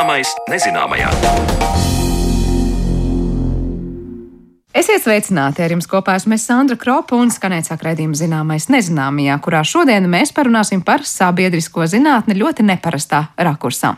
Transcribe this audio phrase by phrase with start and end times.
[0.00, 1.89] Zināmais nezināmajā.
[4.80, 5.60] Esiet sveicināti!
[5.60, 10.30] Ar jums kopā esmu Sandra Kropa un skanēt sāk raidījuma zināmais nezināmajā, kurā šodien mēs
[10.32, 13.90] parunāsim par sabiedrisko zinātni ļoti neparastā rakursā.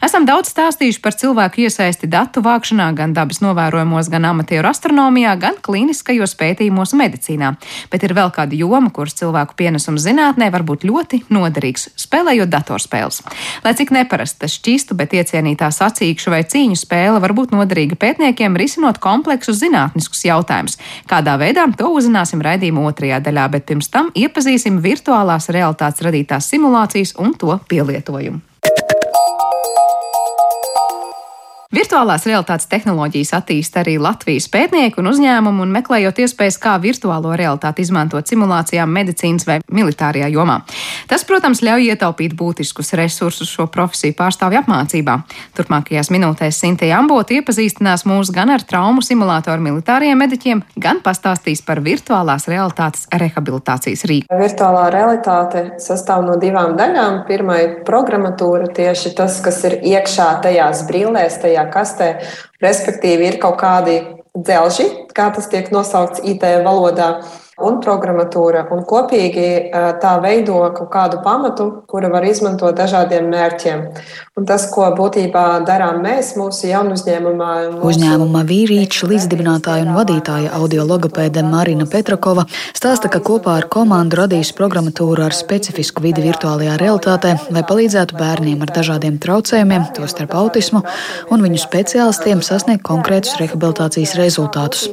[0.00, 5.58] Esam daudz stāstījuši par cilvēku iesaisti datu vākšanā, gan dabas novērojumos, gan amatieru astronomijā, gan
[5.60, 7.52] klīniskajos pētījumos medicīnā.
[7.92, 13.20] Bet ir vēl kāda joma, kuras cilvēku pienesums zinātnē var būt ļoti noderīgs, spēlējot datorspēles.
[13.66, 19.04] Lai cik neparasta šķistu, bet iecienītā sacīkšu vai cīņu spēle var būt noderīga pētniekiem risinot
[19.04, 20.78] kompleksus zinātniskus būtisks jautājums.
[21.10, 27.16] Kādā veidā to uzzināsim raidījuma otrajā daļā, bet pirms tam iepazīsim virtuālās realitātes radītās simulācijas
[27.18, 28.40] un to pielietojumu.
[31.80, 37.86] Virtuālās realitātes tehnoloģijas attīsta arī Latvijas pētnieki un uzņēmumi, un meklējot iespējas, kā virtuālo realitāti
[37.86, 40.58] izmantot simulācijām medicīnas vai militārajā jomā.
[41.08, 45.14] Tas, protams, ļauj ietaupīt būtiskus resursus šo profesiju pārstāvju apmācībā.
[45.56, 51.80] Turpmākajās minūtēs Sintīja Ambota iepazīstinās mūs gan ar traumu simulātoru militāriem mediķiem, gan pastāstīs par
[51.86, 54.42] virtuālās realitātes rehabilitācijas rīku.
[54.42, 57.22] Virtuālā realitāte sastāv no divām daļām.
[57.30, 62.10] Pirmā ir programmatūra, tieši tas, kas ir iekšā tajās brīvlēs, tajā tajā kastē.
[62.62, 64.00] Respektīvi, ir kaut kādi
[64.36, 67.12] dzelži, kā tas tiek nosaukts IT valodā,
[67.66, 68.66] un programmatūra.
[68.74, 69.46] Un kopīgi
[70.02, 73.84] tā veido kaut kādu pamatu, kuru var izmantot dažādiem mērķiem.
[74.38, 77.50] Un tas, ko būtībā darām mēs mūsu jaunu uzņēmumā.
[77.74, 77.90] Mūsu...
[77.90, 85.26] Uzņēmuma vīrīča līdzdibinātāja un vadītāja audiologopēde Marina Petrakova stāsta, ka kopā ar komandu radījusi programmatūru
[85.26, 90.82] ar specifisku vidi virtuālajā realitātē, lai palīdzētu bērniem ar dažādiem traucējumiem, tostarp autismu,
[91.30, 94.86] un viņu speciālistiem sasniegt konkrētus rehabilitācijas rezultātus.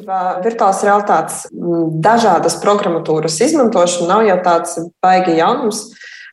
[0.43, 1.39] Virtuālās realitātes
[2.03, 5.87] dažādas programmatūras izmantošana nav jau tāds baigi jaunums.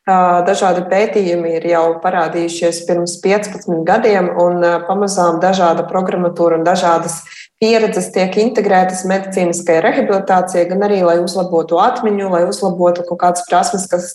[0.05, 7.23] Dažādi pētījumi ir jau parādījušies pirms 15 gadiem, un pamazām dažāda programmatūra un dažādas
[7.57, 13.87] pieredzes tiek integrētas medicīniskajā rehabilitācijā, gan arī, lai uzlabotu atmiņu, lai uzlabotu kaut kādas prasmes,
[13.89, 14.11] kas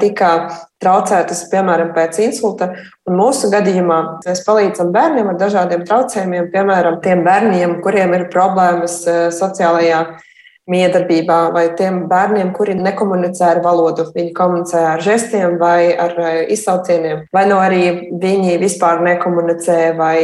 [0.00, 0.32] tika
[0.80, 2.72] traucētas, piemēram, pēc insulta.
[3.04, 9.02] Un mūsu gadījumā mēs palīdzam bērniem ar dažādiem traucējumiem, piemēram, tiem bērniem, kuriem ir problēmas
[9.36, 10.06] sociālajā
[10.70, 16.38] miedarbībā, vai tiem bērniem, kuri nekomunicē ar valodu, viņi komunicē ar žestiem vai ar eh,
[16.54, 20.16] izsaucieniem, vai no arī viņi vispār nekomunicē vai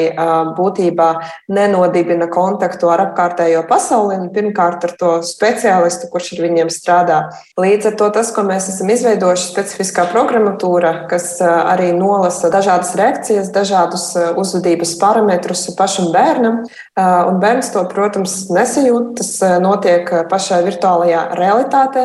[0.59, 1.09] būtībā
[1.55, 7.19] nenodibina kontaktu ar apkārtējo pasauli, un pirmkārt ar to speciālistu, kurš ar viņiem strādā.
[7.59, 13.51] Līdz ar to tas, ko mēs esam izveidojuši, specifiskā programmatūra, kas arī nolasa dažādas reakcijas,
[13.55, 16.63] dažādus uzvedības parametrus pašam bērnam,
[16.99, 19.15] un bērns to, protams, nesajūt.
[19.19, 22.05] Tas notiek pašā virtuālajā realitātē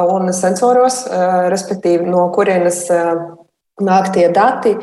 [0.00, 1.04] un sensoros,
[1.52, 2.84] respektīvi, no kurienes
[3.80, 4.76] nāk tie dati.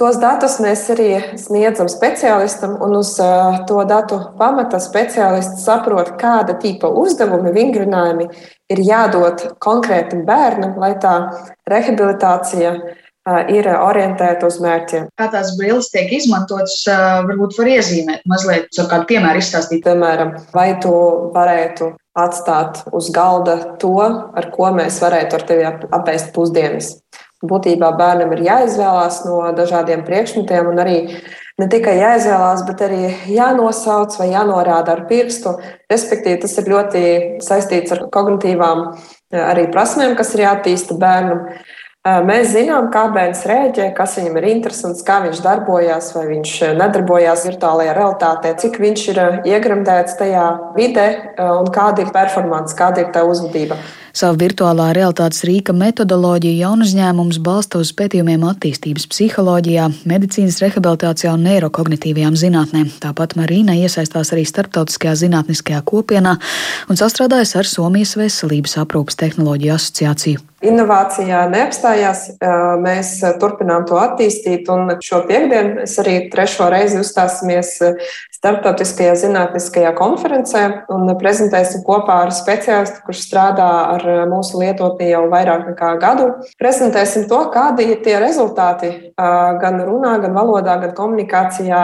[0.00, 3.10] Tos datus mēs arī sniedzam speciālistam, un uz
[3.68, 8.30] to datu pamata speciālists saprot, kāda tipa uzdevumi, vingrinājumi
[8.72, 11.14] ir jādod konkrētam bērnam, lai tā
[11.68, 12.72] rehabilitācija
[13.52, 15.10] ir orientēta uz mērķiem.
[15.20, 16.80] Kā tās brilles tiek izmantotas,
[17.28, 19.84] varbūt var iezīmēt mazliet, kādu piemēru izstāstīt.
[19.84, 20.94] Piemēram, vai tu
[21.34, 23.96] varētu atstāt uz galda to,
[24.34, 26.96] ar ko mēs varētu ar tevi apēst pusdienas.
[27.40, 30.96] Būtībā bērnam ir jāizvēlās no dažādiem priekšmetiem, un arī
[31.60, 35.54] ne tikai jāizvēlās, bet arī jānosauc vai jānorāda ar pirkstu.
[35.90, 37.02] Respektīvi, tas ir ļoti
[37.44, 38.84] saistīts ar kognitīvām
[39.40, 41.46] arī prasmēm, kas ir jāattīsta bērnam.
[42.00, 47.42] Mēs zinām, kā bērns rēģē, kas viņam ir interesants, kā viņš darbojas, vai viņš nedarbojās
[47.44, 50.46] virtuālajā realitātē, cik viņš ir iegremdēts tajā
[50.78, 51.04] vidē
[51.60, 53.76] un kāda ir performance, kāda ir tā uzvedība.
[54.16, 61.44] Savu virtuālā realitātes rīka metodoloģiju jaunu uzņēmums balsta uz pētījumiem attīstības psiholoģijā, medicīnas rehabilitācijā un
[61.50, 62.88] neirokognitīvajām zinātnēm.
[63.04, 66.38] Tāpat Marīna iesaistās arī starptautiskajā zinātniskajā kopienā
[66.88, 70.49] un sastrādājas ar Somijas veselības aprūpas tehnoloģiju asociāciju.
[70.60, 72.26] Inovācijā neapstājās.
[72.84, 77.78] Mēs turpinām to attīstīt, un šo piekdienu mēs arī trešo reizi uzstāsimies
[78.40, 85.66] starptautiskajā zinātniskajā konferencē un prezentēsim kopā ar speciālistu, kurš strādā ar mūsu lietotni jau vairāk
[85.68, 86.30] nekā gadu.
[86.60, 91.82] Prezentēsim to, kādi ir tie rezultāti gan runā, gan valodā, gan komunikācijā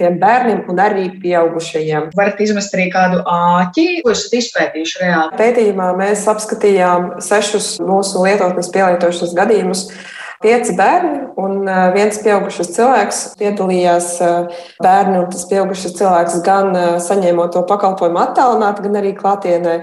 [0.00, 2.10] tiem bērniem un arī pieaugušajiem.
[2.16, 5.36] Varat izmest arī kādu āķi, ko esat izpētījuši reāli?
[5.42, 9.90] Pētījumā mēs apskatījām sešus mūsu lietotnes pielietošanas gadījumus
[10.42, 11.64] pieci bērni un
[11.94, 14.10] viens pieaugušs cilvēks piedalījās
[14.82, 16.70] bērni un tas pieaugušs cilvēks gan
[17.02, 19.74] saņēmot to pakalpojumu attālināti, gan arī klātienē.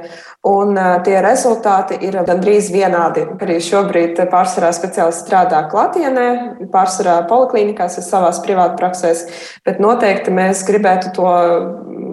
[0.46, 3.24] Un tie rezultāti ir gandrīz vienādi.
[3.42, 6.28] Arī šobrīd pārsvarā speciālisti strādā klātienē,
[6.74, 9.26] pārsvarā poliklinikās, savā privātā praksēs,
[9.66, 11.32] bet noteikti mēs gribētu to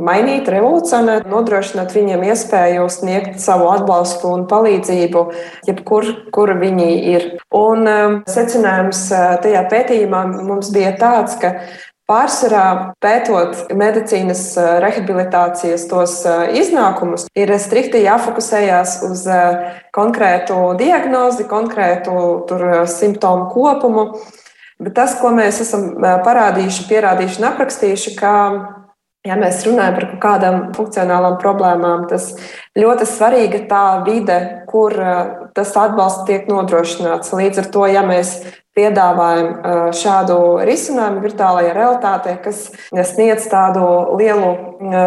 [0.04, 5.24] mainīt, revolucionēt, nodrošināt viņiem iespēju sniegt savu atbalstu un palīdzību,
[5.70, 7.30] jebkur, kur viņi ir.
[7.54, 7.88] Un
[8.28, 9.06] secinājums
[9.44, 11.56] tajā pētījumā mums bija tāds, ka
[12.12, 14.42] Pārsvarā pētot medicīnas
[14.82, 16.16] rehabilitācijas tos
[16.58, 19.22] iznākumus, ir strikti jāfokusējās uz
[19.94, 22.14] konkrētu diagnozi, konkrētu
[22.50, 24.06] tur, simptomu kopumu.
[24.82, 28.34] Bet tas, ko mēs esam parādījuši, pierādījuši un aprakstījuši, ka
[29.22, 32.32] Ja mēs runājam par kādām funkcionālām problēmām, tas
[32.74, 34.96] ļoti svarīga tā vide, kur
[35.54, 37.30] tas atbalsts tiek nodrošināts.
[37.38, 38.32] Līdz ar to, ja mēs
[38.74, 42.64] piedāvājam šādu risinājumu virtuālajā realitātē, kas
[43.12, 43.86] sniedz tādu
[44.18, 44.50] lielu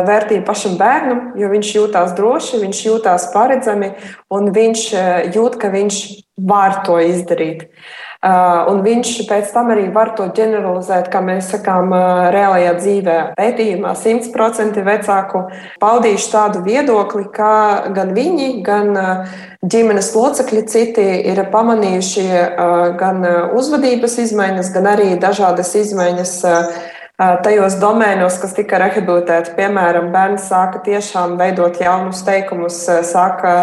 [0.07, 3.91] vērtību pašam bērnam, jo viņš jūtās droši, viņš jūtās paredzami
[4.31, 4.87] un viņš
[5.35, 6.01] jūt, ka viņš
[6.47, 7.67] var to izdarīt.
[7.67, 8.04] Uh,
[8.71, 13.17] un viņš pēc tam arī var to ģeneralizēt, kā mēs sakām, uh, reālajā dzīvē.
[13.37, 15.43] Pētījumā 100% vecāku
[15.83, 17.51] paudījuši tādu viedokli, ka
[17.95, 22.25] gan viņi, gan uh, ģimenes locekļi citi ir pamanījuši
[22.99, 23.23] gan
[23.57, 26.33] uzvedības izmaiņas, gan arī dažādas izmaiņas
[27.17, 29.53] tajos domēnos, kas tika rehabilitēti.
[29.55, 33.53] Piemēram, bērns sāka tiešām veidot jaunus teikumus, sāka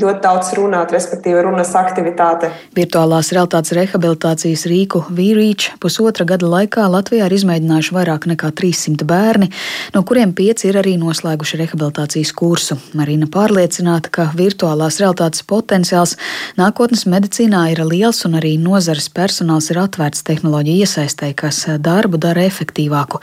[0.00, 2.48] ļoti daudz runāt, respektīvi runas aktivitāte.
[2.76, 9.50] Virtuālās realitātes rehabilitācijas rīku Vīrīč pusotra gada laikā Latvijā ir izmēģinājuši vairāk nekā 300 bērni,
[9.92, 12.78] no kuriem pieci ir arī noslēguši rehabilitācijas kursu.
[12.96, 16.16] Marina pārliecināta, ka virtuālās realitātes potenciāls
[16.56, 22.48] nākotnes medicīnā ir liels un arī nozares personāls ir atvērts tehnoloģiju iesaistē, kas darbu dara
[22.48, 23.20] efektīvi efektīvāku.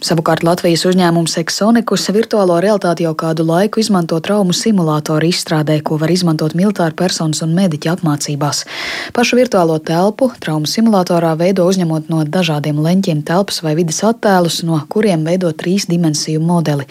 [0.00, 6.10] Savukārt Latvijas uzņēmums Exonikus virtuālo realitāti jau kādu laiku izmanto traumu simulātoru izstrādē, ko var
[6.10, 8.64] izmantot militāru personas un mediķu apmācībās.
[9.12, 14.78] Pašu virtuālo telpu traumu simulatorā veido uzņemot no dažādiem leņķiem telpas vai vidas attēlus, no
[14.88, 16.86] kuriem veido trīs dimensiju modeli.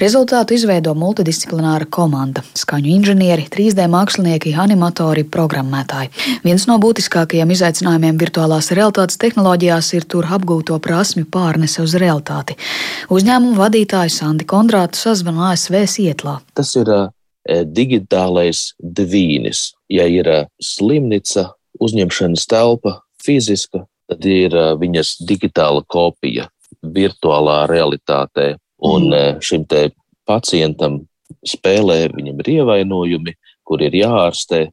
[0.00, 6.10] Rezultātu izveido multidisciplināra komanda- skaņu inženieri, 3D mākslinieki, animatori, programmētāji.
[6.42, 12.56] Viens no būtiskākajiem izaicinājumiem virtuālās realitātes tehnoloģijās ir tur apgūto prasmju pārnes pārnese uz realitāti.
[13.10, 16.40] Uzņēmumu vadītāju Sandi Kondrātu sazvanu ASV Sietlā.
[16.54, 17.10] Tas ir uh,
[17.64, 19.74] digitālais devīnis.
[19.88, 26.48] Ja ir uh, slimnīca, uzņemšanas telpa, fiziska, tad ir uh, viņas digitāla kopija
[26.82, 28.56] virtuālā realitātē.
[28.78, 29.40] Un mm.
[29.42, 29.90] šim te
[30.26, 31.02] pacientam
[31.44, 33.34] spēlē viņam ir ievainojumi,
[33.66, 34.68] kur ir jāārstē.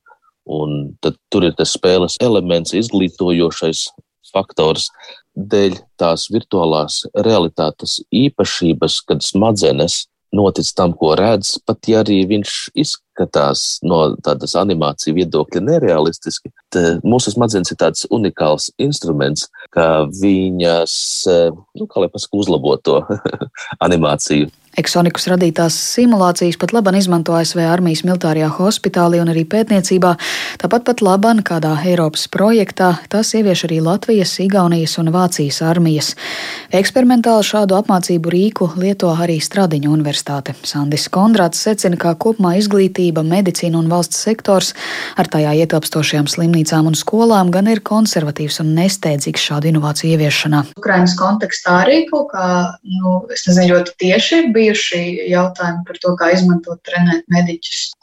[0.46, 3.88] Un tad tur ir tas spēles elements, izglītojošais
[4.30, 4.92] faktors
[5.36, 10.06] dēļ tās virtuālās realitātes īpašības, kad smadzenes
[10.36, 16.52] notic tam, ko redz, pat ja arī viņš izskatās no tādas animācijas viedokļa nerealistiski.
[17.08, 20.98] Mūsu smadzenes ir tāds unikāls instruments, ka viņas,
[21.80, 23.00] nu, kā lai pasaka, uzlabo to
[23.86, 24.52] animāciju.
[24.76, 30.16] Eksonikus radītās simulācijas pat labāk izmanto ASV armijas militārajā hospitālī un arī pētniecībā.
[30.60, 36.12] Tāpat pat labāk kādā Eiropas projektā tas ievieš arī Latvijas, Igaunijas un Vācijas armijas.
[36.76, 40.58] Eksperimentāli šādu apmācību rīku lieto arī Stradiņa universitāte.
[40.68, 44.74] Sandis Kondrāts secina, ka kopumā izglītība, medicīna un valsts sektors
[45.16, 50.66] ar tajā ietilpstošajām slimnīcām un skolām gan ir konservatīvs un nesteidzīgs šādu inovāciju ieviešanā.
[50.76, 52.46] Ukrainas kontekstā arī kaut kā,
[52.84, 57.94] nu, es nezinu, ļoti tieši bija bijuši jautājumi par to, kā izmantot, trenēt mediķus?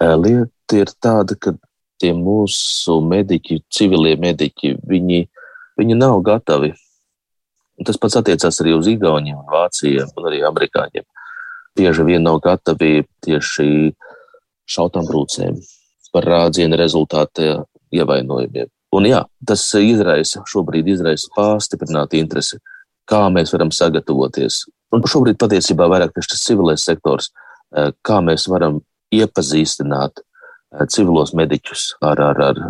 [0.00, 1.52] Lieta ir tāda, ka
[2.00, 5.20] tie mūsu mediķi, civilie mediķi, viņi,
[5.80, 6.72] viņi nav gatavi.
[7.84, 11.04] Tas pats attiecās arī uz Igauniem, Vācijiem un arī Amerikāņiem.
[11.76, 13.92] Bieži vien nav gatavi tieši
[14.68, 15.60] šautām brūcēm
[16.14, 17.62] par rādzienu rezultātā
[17.94, 18.68] ievainojumiem.
[18.96, 22.58] Un jā, tas izraisa, šobrīd izraisa pārstiprinātu interesi,
[23.06, 27.30] kā mēs varam sagatavoties Un šobrīd patiesībā vairāk tieši tas civilais sektors,
[27.76, 28.80] eh, kā mēs varam
[29.14, 32.60] iepazīstināt eh, civilos mediķus ar, ar, ar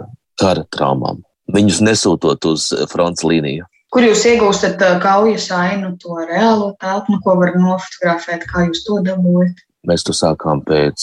[0.41, 1.23] kara traumām,
[1.53, 3.65] viņus nesūtot uz fronts līniju.
[3.91, 9.01] Kur jūs iegūstat eh, kaujas ainu, to reālo telpu, ko var nofotografēt, kā jūs to
[9.09, 9.65] dabūjat?
[9.89, 11.01] Mēs to sākām pēc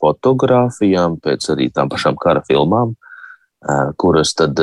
[0.00, 2.94] fotografijām, pēc arī tām pašām kara filmām,
[4.00, 4.56] kuras tad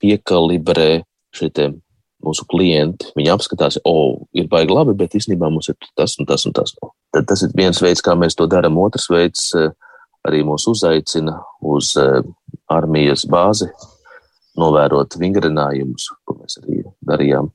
[0.00, 1.02] piekalibrē
[1.36, 1.76] šitiem
[2.24, 6.28] mūsu klienti, viņi apskatās, o, oh, ir baigi labi, bet īstenībā mums ir tas un
[6.28, 6.74] tas un tas.
[7.14, 8.78] Tad tas ir viens veids, kā mēs to darām.
[8.80, 9.70] Otrs veids eh,
[10.28, 12.20] arī mūs uzaicina uz eh,
[12.70, 13.70] armijas bāzi
[14.60, 17.50] novērot vingrinājumus, ko mēs arī darījām.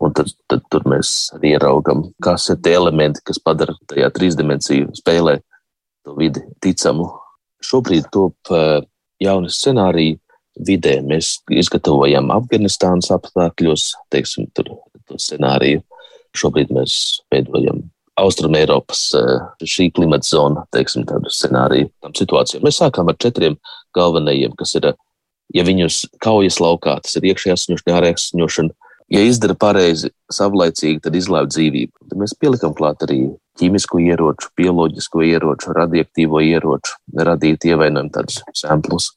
[0.00, 4.94] Un tad, tad tur mēs arī ieraugām, kas ir tie elementi, kas padara tajā trīsdimensiju
[4.96, 5.40] spēlē
[6.06, 7.10] to vidi ticamu.
[7.60, 8.78] Šobrīd top uh,
[9.20, 10.16] jauni scenāriji
[10.66, 10.98] vidē.
[11.06, 14.74] Mēs izgatavojam Afganistānas apstākļos, teiksim, tur,
[15.08, 15.82] to scenāriju.
[16.36, 16.94] Šobrīd mēs
[17.32, 17.82] veidojam
[18.20, 19.08] Austrum Eiropas
[19.64, 22.66] šī klimata zona, teiksim, tādu scenāriju tam situācijām.
[22.66, 23.56] Mēs sākām ar četriem
[23.96, 24.92] galvenajiem, kas ir,
[25.54, 28.76] ja viņus kaujas laukā, tas ir iekšējā asņošana, ārējā asņošana,
[29.10, 32.10] ja izdara pareizi, savlaicīgi, tad izglābt dzīvību.
[32.10, 33.22] Tad mēs pielikam klāt arī
[33.60, 39.10] ķīmisko ieroču, bioloģisko ieroču, radioaktīvo ieroču, radīt ievainojumu tādus samplus.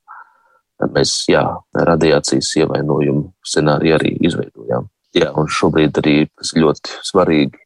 [0.83, 1.41] Tad mēs, jā,
[1.79, 4.89] radiācijas ievainojumu scenāriju arī izveidojām.
[5.15, 7.61] Jā, un šobrīd arī tas ļoti svarīgi.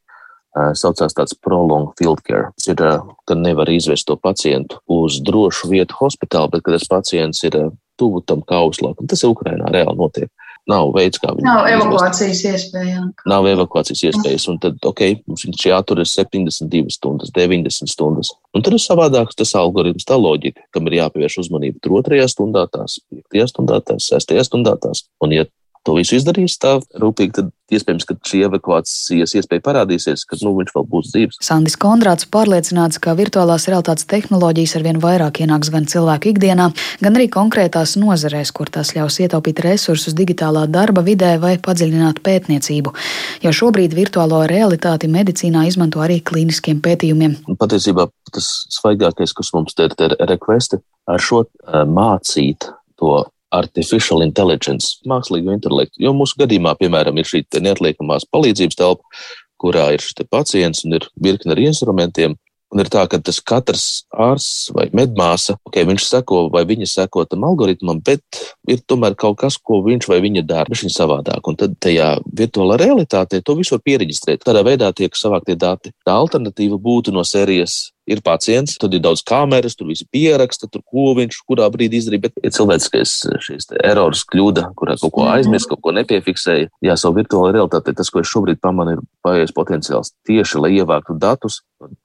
[0.78, 2.52] Saucās tāds prolonged field care.
[2.58, 2.82] Tas ir,
[3.30, 7.58] ka nevar izvest to pacientu uz drošu vietu hospitālā, bet kad tas pacients ir
[7.98, 10.30] tuvu tam kauslākam, tas ir Ukrainā reāli notiek
[10.70, 11.48] nav veids, kā viņu.
[11.48, 13.06] Nav evakuācijas iespējas.
[13.30, 14.48] Nav evakuācijas iespējas.
[14.52, 18.34] Un tad, ok, mums viņš jāturas 72 stundas, 90 stundas.
[18.56, 22.68] Un tad ir savādāks tas algoritms, tā loģika, kam ir jāpievērš uzmanība tur otrajā stundā,
[22.74, 24.76] tās piektajā stundā, tās sestajā stundā.
[24.82, 25.06] Tās.
[25.24, 25.48] Un, ja
[25.88, 30.74] to visu izdarīs tā rūpīgi, tad iespējams, ka šī evakuācijas iespēja parādīsies, ka nu, viņš
[30.76, 31.40] vēl būs dzīves.
[31.44, 36.70] Sandis Kondrāts pārliecināts, ka virtuālās realitātes tehnoloģijas arvien vairāk ienāks gan cilvēku ikdienā,
[37.04, 42.96] gan arī konkrētās nozarēs, kur tās ļaus ietaupīt resursus digitālā darba vidē vai padziļināt pētniecību.
[43.44, 47.40] Jo šobrīd virtuālo realitāti medicīnā izmanto arī klīniskiem pētījumiem.
[47.60, 53.26] Patiesībā tas svaigākais, kas mums te ir, ir rekvesti, ar šo uh, mācīt to
[53.58, 56.02] artificial intelligence, mākslīgo intelektu.
[56.04, 59.18] Jo mūsu gadījumā, piemēram, ir šī neatliekamās palīdzības telpa,
[59.62, 62.38] kurā ir šis pacients un ir virkne ar instrumentiem.
[62.68, 67.24] Un ir tā, ka tas katrs ārsts vai medmāsa, okay, viņš seko vai viņa seko
[67.24, 71.48] tam algoritmam, bet ir tomēr kaut kas, ko viņš vai viņa dara, viņš ir savādāk.
[71.50, 74.44] Un tad tajā virtuālā realitātē to visu var pieregistrēt.
[74.46, 75.94] Tādā veidā tiek savāktie dati.
[76.06, 80.84] Tā alternatīva būtu no sērijas ir pacients, tad ir daudz kameras, tur viss pieraksta, tur
[80.88, 82.28] ko viņš kurā brīdī izdarīja.
[82.28, 83.16] Bet ir cilvēciskais
[83.48, 85.34] šīs erors, kļūda, kurā kaut ko mhm.
[85.36, 86.72] aizmirst, kaut ko nepiefiksēja.
[86.88, 91.18] Jā, savu virtuālo realitāti, tas, ko es šobrīd pamanu, ir paies potenciāls tieši, lai ievāktu
[91.20, 91.62] datus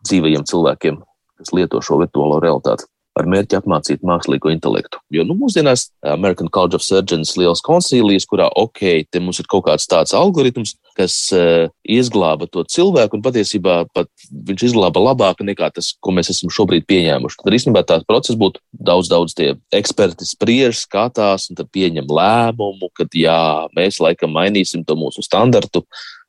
[0.07, 0.99] dzīvajiem cilvēkiem,
[1.43, 5.01] kas lieto šo virtuālo realitāti ar mērķi apmācīt mākslīgo intelektu.
[5.13, 9.67] Jo nu, mūsdienās American College of Surgeons liels koncīlijas, kurā ok, te mums ir kaut
[9.67, 15.69] kāds tāds algoritms, kas uh, izglāba to cilvēku, un patiesībā pat viņš izglāba labāk nekā
[15.77, 17.41] tas, ko mēs esam šobrīd pieņēmuši.
[17.45, 23.09] Tad īstenībā tāds process būtu daudz, daudz tie eksperti spriež, skatās un pieņem lēmumu, ka
[23.17, 25.85] jā, mēs laikam mainīsim to mūsu standartu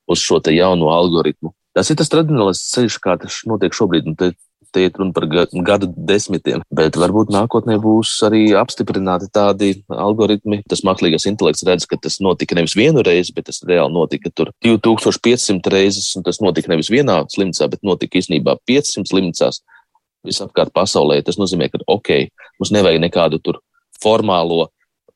[0.07, 1.53] uz šo jauno algoritmu.
[1.73, 4.05] Tas ir tas tradicionālais ceļš, kā tas notiek šobrīd.
[4.11, 4.33] Un te
[4.73, 10.61] te iet runa par gadu desmitiem, bet varbūt nākotnē būs arī apstiprināti tādi algoritmi.
[10.69, 14.51] Tas mākslīgais intelekts redz, ka tas notika nevis vienu reizi, bet tas reāli notika tur
[14.65, 19.61] 2500 reizes, un tas notika nevis vienā slimnīcā, bet notika īstenībā 500 slimnīcās
[20.27, 21.21] visapkārt pasaulē.
[21.25, 22.15] Tas nozīmē, ka ok,
[22.59, 23.61] mums nevajag nekādu tur
[24.03, 24.67] formālo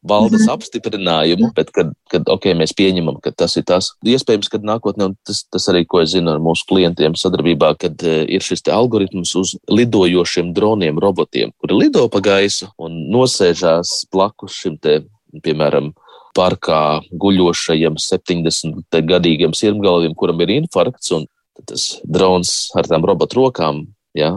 [0.09, 0.53] valdes mm -hmm.
[0.55, 3.91] apstiprinājumu, bet kad, kad okay, mēs pieņemam, ka tas ir tas.
[4.05, 8.03] Iespējams, ka nākotnē, un tas, tas arī, ko es zinu ar mūsu klientiem sadarbībā, kad
[8.03, 14.51] uh, ir šis algoritms uz lidojošiem droniem, robotiem, kuri lido pa gaisu un nosēžās blakus
[14.51, 15.03] šim te,
[15.43, 15.93] piemēram,
[16.37, 21.25] parkā guļošajam 70-gadīgam sirmgalvim, kuram ir infarkts, un
[21.65, 23.87] tas drons ar tām robotu rokām,
[24.17, 24.31] jā,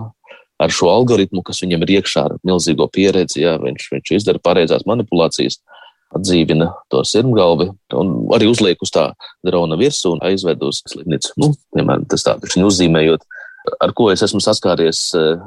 [0.60, 4.86] ar šo algoritmu, kas viņam ir iekšā ar milzīgo pieredzi, jā, viņš, viņš izdara pareizās
[4.88, 5.60] manipulācijas,
[6.16, 9.10] atdzīvina to sirmgalvi un arī uzliek uz tā
[9.46, 11.36] drona virsū un aizved uz slimnīcu.
[11.40, 13.26] Nu, piemēram, tas tā, viņš uzzīmējot,
[13.86, 15.44] ar ko es esmu saskāries eh,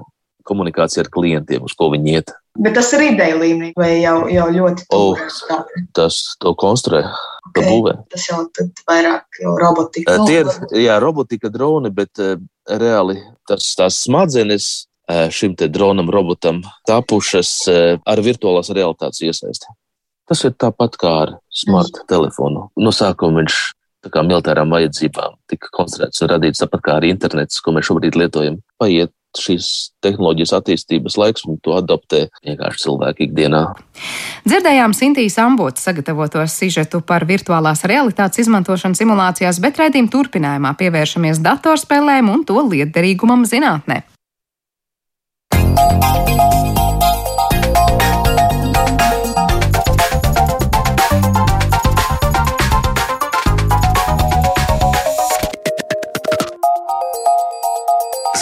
[0.47, 2.33] komunikācija ar klientiem, uz ko viņi iet.
[2.59, 5.13] Bet tas ir ideja līmenī, vai jau, jau ļoti tuvu?
[5.17, 5.61] Oh,
[5.97, 7.03] tas to konstruē.
[7.49, 7.67] Okay.
[7.67, 7.95] Būvē.
[8.13, 8.39] Tas jau
[8.87, 10.15] vairāk jau robotika.
[10.25, 12.37] Tie ir, jā, robotika, droni, bet uh,
[12.69, 14.69] reāli tas, tās smadzenes
[15.07, 17.53] šim te dronam, robotam tapušas
[18.07, 19.71] ar virtuālās realitātes iesaisti.
[20.29, 22.69] Tas ir tāpat kā ar smart telefonu.
[22.79, 23.57] No sākuma viņš
[24.11, 28.59] kā militārām vajadzībām tika konstruēts un radīts tāpat kā arī internets, ko mēs šobrīd lietojam.
[28.79, 29.67] Paiet šīs
[30.03, 33.63] tehnoloģijas attīstības laiks un to adaptē vienkārši cilvēki ikdienā.
[34.45, 42.29] Dzirdējām Sintīs Ambotas sagatavoto sižetu par virtuālās realitātes izmantošanu simulācijās, bet raidījuma turpinājumā pievēršamies datorspēlēm
[42.33, 44.03] un to lietderīgumam zinātnē.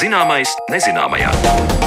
[0.01, 1.80] Zināmais nezināmajā.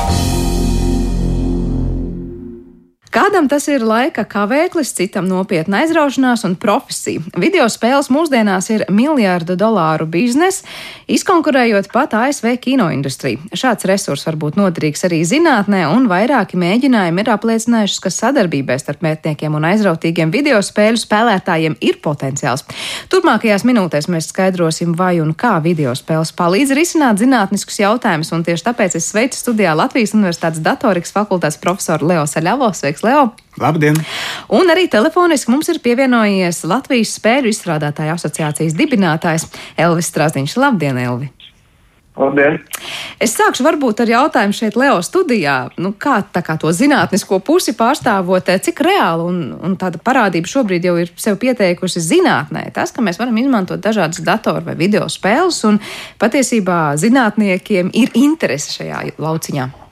[3.14, 7.22] Kādam tas ir laika kavēklis, citam nopietna aizraušanās un profesija.
[7.38, 10.64] Video spēles mūsdienās ir miljārdu dolāru biznesa,
[11.06, 13.52] izkonkurējot pat ASV kinoindustriju.
[13.54, 19.06] Šāds resurs var būt noderīgs arī zinātnē, un vairāki mēģinājumi ir apliecinājuši, ka sadarbībai starp
[19.06, 22.66] mētniekiem un aizrautīgiem video spēļu spēlētājiem ir potenciāls.
[23.14, 28.66] Turmākajās minūtēs mēs skaidrosim, vai un kā video spēles palīdz risināt zinātniskus jautājumus, un tieši
[28.72, 32.74] tāpēc es sveicu studijā Latvijas Universitātes datorikas fakultātes profesoru Leo Saļavo.
[32.74, 33.28] Sveiks, Leo!
[33.60, 33.98] Labdien!
[34.54, 40.56] Un arī telefoniski mums ir pievienojies Latvijas spēļu izstrādātāju asociācijas dibinātājs Elvis Strāziņš.
[40.62, 41.28] Labdien, Elvi!
[42.14, 42.60] Labdien!
[43.18, 45.56] Es sākšu varbūt ar jautājumu šeit Leo studijā.
[45.82, 50.96] Nu, kā, kā to zinātnisko pusi pārstāvot, cik reāli un, un tāda parādība šobrīd jau
[51.02, 52.68] ir sev pieteikusi zinātnē?
[52.74, 55.82] Tas, ka mēs varam izmantot dažādas datoru vai video spēles, un
[56.22, 59.83] patiesībā zinātniekiem ir interese šajā lauciņā.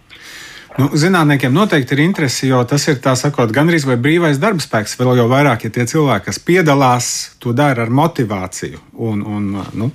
[0.80, 4.96] Nu, zinātniekiem noteikti ir interese, jo tas ir sakot, gandrīz vai brīvais darbspēks.
[5.00, 7.08] Vēl jau vairāk, ja tie cilvēki, kas piedalās,
[7.42, 8.80] to dara ar motivāciju.
[8.96, 9.90] Un, un, nu,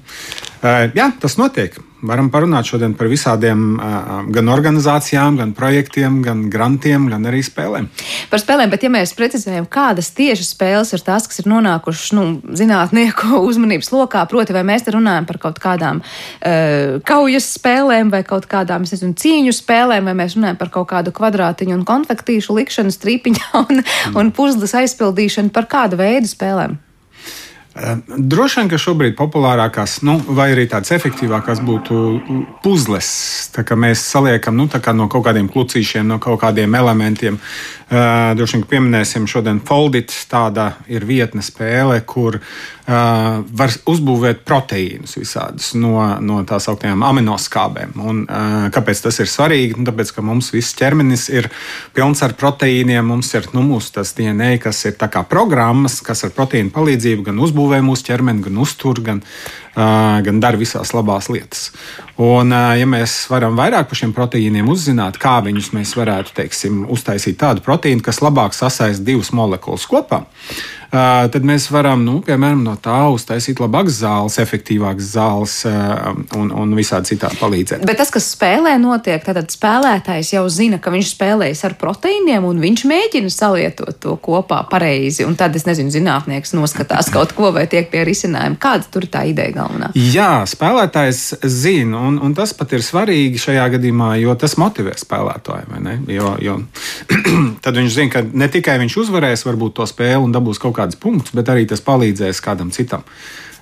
[0.61, 1.79] jā, tas notiek.
[2.05, 3.79] Varam parunāt šodien par visādiem
[4.33, 7.87] gan organizācijām, gan projektiem, gan grantiem, gan arī spēlēm.
[8.29, 12.27] Par spēlēm, bet ja mēs precizējam, kādas tieši spēles ir tās, kas ir nonākušas nu,
[12.53, 18.21] zinātnieku uzmanības lokā, proti, vai mēs te runājam par kaut kādām uh, kaujas spēlēm vai
[18.27, 22.93] kaut kādām, nezinu, cīņu spēlēm, vai mēs runājam par kaut kādu kvadrātiņu un konfektīšu likšanu
[22.93, 24.19] strīpiņā un, mm.
[24.21, 26.77] un puzles aizpildīšanu par kādu veidu spēlēm.
[28.17, 31.97] Droši vien, ka šobrīd populārākās, nu, vai arī tādas efektīvākās būtu
[32.63, 33.09] puzles.
[33.53, 37.37] Tā kā mēs saliekam nu, kā no kaut kādiem klucīšiem, no kaut kādiem elementiem.
[37.87, 40.15] Uh, droši vien, ka pieminēsim šodien Foldit.
[40.31, 47.97] Tāda ir vietne spēle, kur uh, var uzbūvēt proteīnus visādus no, no tā sauktām aminoskābēm.
[47.99, 49.75] Un, uh, kāpēc tas ir svarīgi?
[49.75, 51.49] Nu, tāpēc, ka mums viss ķermenis ir
[51.97, 53.03] pilns ar proteīniem.
[53.11, 54.95] Mums ir nu, mūsu DNA, kas ir
[55.27, 59.19] programmas, kas ar proteīnu palīdzību gan uzbūvē mūsu ķermeni, gan uztur, gan,
[59.75, 61.73] uh, gan dara visās labās lietas.
[62.15, 66.85] Un, uh, ja mēs varam vairāk par šiem proteīniem uzzināt, kā viņus mēs varētu teiksim,
[66.87, 70.23] uztaisīt tādu proteīnu, kas labāk sasaista divas molekulas kopā,
[70.91, 75.55] tad mēs varam, nu, piemēram, no tā uztaisīt labākas zāles, efektīvākas zāles
[76.37, 77.85] un, un visādi citādi palīdzēt.
[77.87, 82.61] Bet tas, kas spēlē, notiek, tad spēlētājs jau zina, ka viņš spēlējas ar proteīniem un
[82.63, 85.25] viņš mēģina salietot to kopā pareizi.
[85.27, 88.59] Un tad, es nezinu, zinātnieks noskatās kaut ko vai tiek pie risinājuma.
[88.61, 89.91] Kāda tur ir tā ideja galvenā?
[89.97, 95.65] Jā, spēlētājs zina, un, un tas pat ir svarīgi šajā gadījumā, jo tas motivē spēlētāju.
[96.13, 96.57] Jo, jo
[97.63, 100.99] tad viņš zina, ka ne tikai viņš uzvarēs varbūt to spēli un dabūs kaut kādus
[101.01, 103.05] punktus, bet arī tas palīdzēs kādam citam.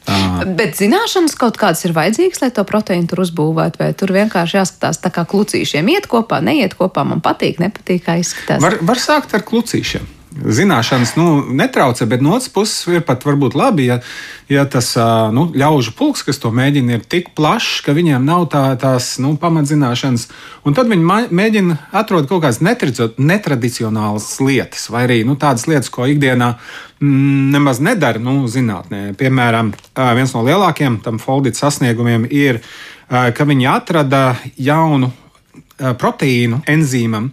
[0.05, 4.59] Uh, bet zināšanas kaut kādas ir vajadzīgas, lai to proteīnu tur uzbūvētu, vai tur vienkārši
[4.59, 5.89] jāskatās tā kā klucīšiem.
[5.95, 8.61] Iet kopā, neiet kopā, man patīk, nepatīk, kā izskatās.
[8.61, 13.55] Var, var sākt ar klucīšiem zināšanas nu, netraucē, bet no otras puses ir pat varbūt
[13.57, 13.99] labi, ja,
[14.51, 14.91] ja tas
[15.35, 19.35] nu, ļaužu pulks, kas to mēģina, ir tik plašs, ka viņiem nav tā, tās nu,
[19.41, 20.27] pamatzināšanas.
[20.67, 26.07] Un tad viņi mēģina atrast kaut kādas netradicionālas lietas, vai arī nu, tādas lietas, ko
[26.09, 26.55] ikdienā
[26.99, 29.13] mm, nemaz nedara nu, zinātnē.
[29.19, 29.73] Piemēram,
[30.17, 32.63] viens no lielākajiem tam foldīt sasniegumiem ir,
[33.07, 34.23] ka viņi atrada
[34.57, 35.11] jaunu
[35.75, 37.29] proteīnu enzīmam,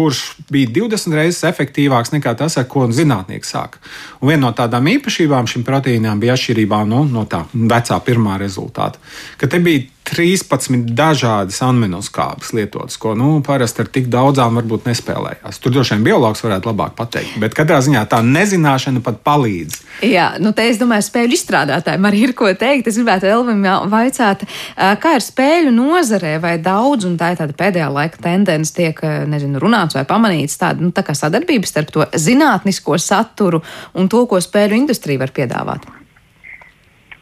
[0.00, 0.20] kurš
[0.52, 3.82] bija 20 reizes efektīvāks nekā tas, ar ko zinātnieki sāka.
[4.20, 9.02] Un viena no tādām īpašībām šim proteīnam bija atšķirībā no, no tā vecā pirmā rezultāta,
[9.40, 15.60] ka te bija 13 dažādas aminoskābes lietotas, ko nu, parasti ar tik daudzām varbūt nespēlējās.
[15.62, 19.78] Tur droši vien biologs varētu labāk pateikt, bet katrā ziņā tā nezināšana pat palīdz.
[20.06, 22.90] Jā, nu te es domāju, spēļu izstrādātājiem arī ir ko teikt.
[22.90, 24.42] Es gribētu Elvim vaicāt,
[24.74, 28.98] kā ir spēļu nozarē, vai daudz, un tā ir tāda pēdējā laika tendence, tiek,
[29.30, 33.62] nezinu, runāts vai pamanīts tāda, nu, tā kā sadarbības starp to zinātnisko saturu
[33.94, 35.99] un to, ko spēļu industrija var piedāvāt.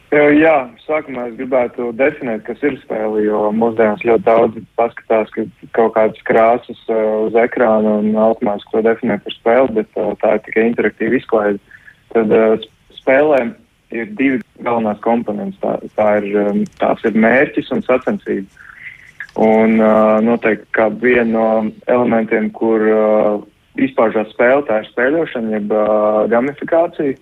[0.09, 0.55] Jā,
[0.87, 5.43] sākumā es gribētu definēt, kas ir spēle, jo mūsdienās ļoti daudz paskatās, ka
[5.77, 9.91] kaut kādas krāsas uz ekrāna un automātiski to definē par spēli, bet
[10.23, 11.61] tā ir tikai interaktīva izklaide.
[12.15, 12.33] Tad
[12.97, 13.51] spēlēm
[13.93, 15.59] ir divi galvenās komponentes.
[15.61, 18.65] Tā, tā ir, tās ir mērķis un sacensība.
[19.37, 19.77] Un
[20.25, 21.49] noteikti kā viena no
[21.85, 22.81] elementiem, kur
[23.77, 25.77] izpaužās spēle, tā ir spēļošana, jeb
[26.33, 27.13] gamifikācija,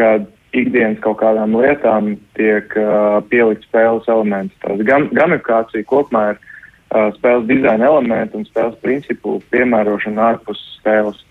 [0.00, 0.24] kad
[0.56, 4.54] ikdienas kaut kādām lietām tiek uh, pielikt spēles elements.
[4.64, 11.22] Tās gam, gamifikācija kopumā ir uh, spēles dizaina elementi un spēles principu piemērošana ārpus spēles.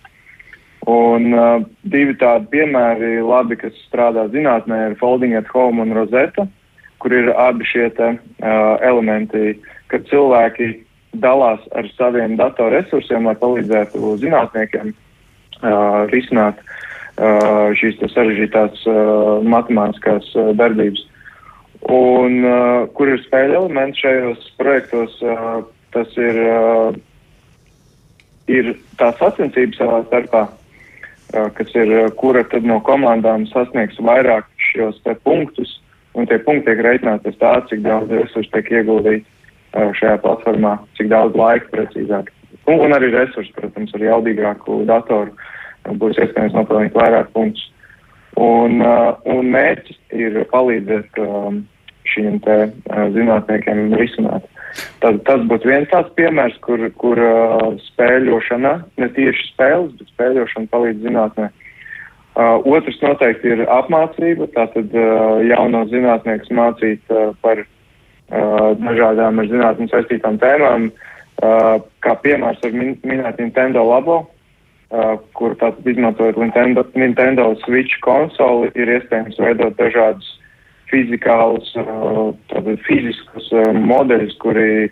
[0.92, 6.46] Un uh, divi tādi piemēri, labi, kas strādā zinātnē, ir Folding at Home un Rosetta,
[7.02, 9.56] kur ir abi šie te, uh, elementi,
[9.94, 10.76] kad cilvēki
[11.24, 16.82] dalās ar saviem datorresursiem, lai palīdzētu zinātniekiem uh, risināt uh,
[17.16, 21.06] šīs sarežģītās uh, matemātiskās uh, darbības.
[21.86, 25.62] Un uh, kur ir spēļu elementi šajos projektos, uh,
[25.94, 26.98] tas ir, uh,
[28.52, 34.50] ir tā sacensība savā starpā, uh, kas ir, uh, kura tad no komandām sasniegs vairāk
[34.74, 35.78] šos te punktus,
[36.16, 40.80] un tie punkti tiek reiķināti pēc tā, cik daudz resursu tiek ieguldīti uh, šajā platformā,
[40.98, 42.34] cik daudz laika precīzāk.
[42.66, 45.36] Un, un arī resursi, protams, ar jaudīgāku datoru
[45.94, 47.70] būs iespējams nopelnīt vairāk punktus.
[48.36, 51.62] Un, uh, un mērķis ir palīdzēt um,
[52.12, 54.48] šiem te uh, zinātniekiem risināt.
[55.00, 60.72] Tad, tas būtu viens tāds piemērs, kur, kur uh, spēļošana, ne tieši spēles, bet spēļošana
[60.74, 61.52] palīdz zinātnē.
[62.36, 64.92] Otrs noteikti ir apmācība, tātad
[65.48, 67.62] jauno zinātniekus mācīt par
[68.28, 70.90] dažādām ar zinātnē saistītām tēmām,
[71.40, 74.18] kā piemērs var min minēt Nintendo labo,
[75.38, 80.28] kur tātad izmantojot Nintendo, Nintendo Switch konsoli ir iespējams veidot dažādus
[80.92, 81.72] fizikālus,
[82.86, 83.50] fiziskus
[83.90, 84.90] modeļus, kuri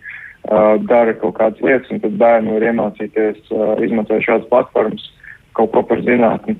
[0.89, 3.43] dara kaut kādas lietas, un tad bērni var iemācīties,
[3.85, 5.05] izmantojot šādas platformas,
[5.57, 6.57] kaut ko par zinātni.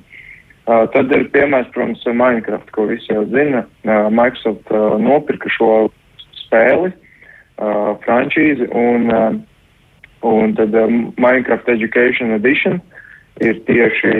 [0.63, 3.65] Tad ir piemērs, protams, Minecraft, ko visi jau zina.
[3.83, 4.71] Microsoft
[5.03, 5.89] nopirka šo
[6.45, 6.93] spēli,
[8.05, 9.43] frančīzi, un,
[10.23, 10.77] un tad
[11.19, 12.79] Minecraft Education Edition
[13.41, 14.11] ir tieši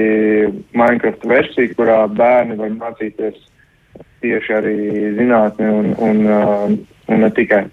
[0.74, 3.38] Minecraft versija, kurā bērni var mācīties
[4.24, 4.78] tieši arī
[5.18, 6.72] zinātni un, un, uh,
[7.12, 7.66] un ne tikai.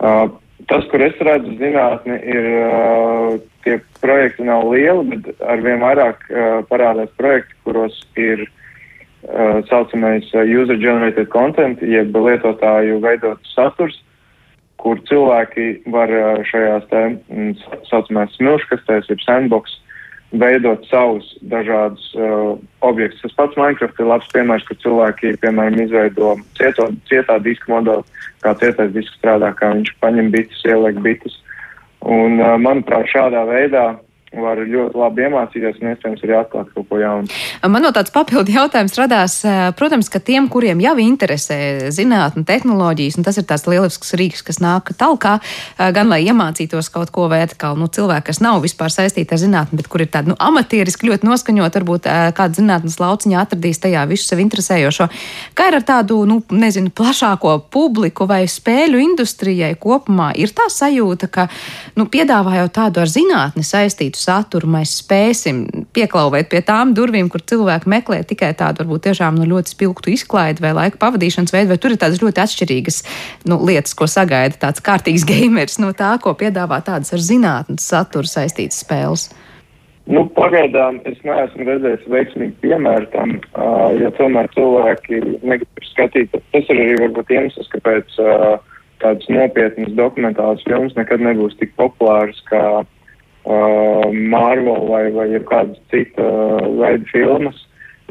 [0.00, 0.26] Uh,
[0.70, 6.58] tas, kur es redzu zinātni, ir uh, tie projekti nav lieli, bet arvien vairāk uh,
[6.70, 14.00] parādās projekti, kuros ir uh, saucamais uh, user-generated content, jeb lietotāju veidot saturs,
[14.80, 17.54] kur cilvēki var uh, šajās tā mm,
[17.90, 19.78] saucamās smilškastēs, jeb sandbox,
[20.40, 22.54] veidot savus dažādus uh,
[22.86, 23.22] objektus.
[23.22, 28.04] Tas pats Minecraft ir labs piemērs, kur cilvēki, piemēram, izveido cieto, cietā diska modeli,
[28.44, 31.38] kā cietais disks strādā, kā viņš paņem bitus, ieliek bitus.
[32.04, 33.86] Un, uh, manuprāt, šādā veidā
[34.42, 37.30] var ļoti labi iemācīties un iespējams arī atklāt kaut ko jaunu.
[37.68, 43.18] Man no tāds papildu jautājums radās, eh, protams, ka tiem, kuriem jau interesē zinātne, tehnoloģijas,
[43.18, 45.40] un tas ir tāds lielisks rīks, kas nāk talkā,
[45.78, 49.38] eh, gan lai iemācītos kaut ko, vai atkal nu, cilvēki, kas nav vispār saistīti ar
[49.38, 53.80] zinātni, bet kur ir tādi nu, amatieriski ļoti noskaņot, varbūt eh, kāda zinātnes lauciņa atradīs
[53.80, 55.08] tajā visu sev interesējošo.
[55.54, 60.32] Kā ir ar tādu, nu, nezinu, plašāko publiku vai spēļu industrijai kopumā?
[60.36, 61.48] Ir tā sajūta, ka,
[61.96, 65.62] nu, piedāvājot tādu ar zinātni saistītu saturu mēs spēsim
[65.96, 70.64] pieklauvēt pie tām durvīm, kur cilvēki meklē tikai tādu varbūt tiešām nu, ļoti spilgtu izklaidi
[70.64, 73.00] vai laika pavadīšanas veidu, vai tur ir tādas ļoti atšķirīgas
[73.50, 78.30] nu, lietas, ko sagaida tāds kārtīgs gamers no tā, ko piedāvā tādas ar zinātnes saturu
[78.30, 79.30] saistītas spēles.
[80.04, 86.34] Nu, pagaidām es neesmu redzējis veiksmīgu piemēru tam, uh, jo tomēr cilvēki negrib skatīt.
[86.52, 88.58] Tas ir arī varbūt iemesls, kāpēc uh,
[89.00, 92.60] tādas nopietnas dokumentālas filmas nekad nebūs tik populāras kā
[93.44, 97.62] uh, Marvel vai, vai kādas citas uh, veida filmas,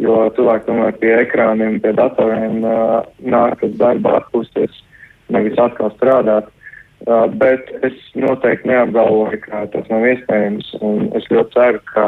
[0.02, 4.84] jo cilvēki tomēr pie ekrāniem, pie datoriem uh, nākas darbā atpūsties,
[5.34, 6.50] nevis atkal strādāt.
[7.04, 10.70] Uh, bet es noteikti neapgalvoju, ka tas nav iespējams,
[11.20, 12.06] es ļoti ceru, ka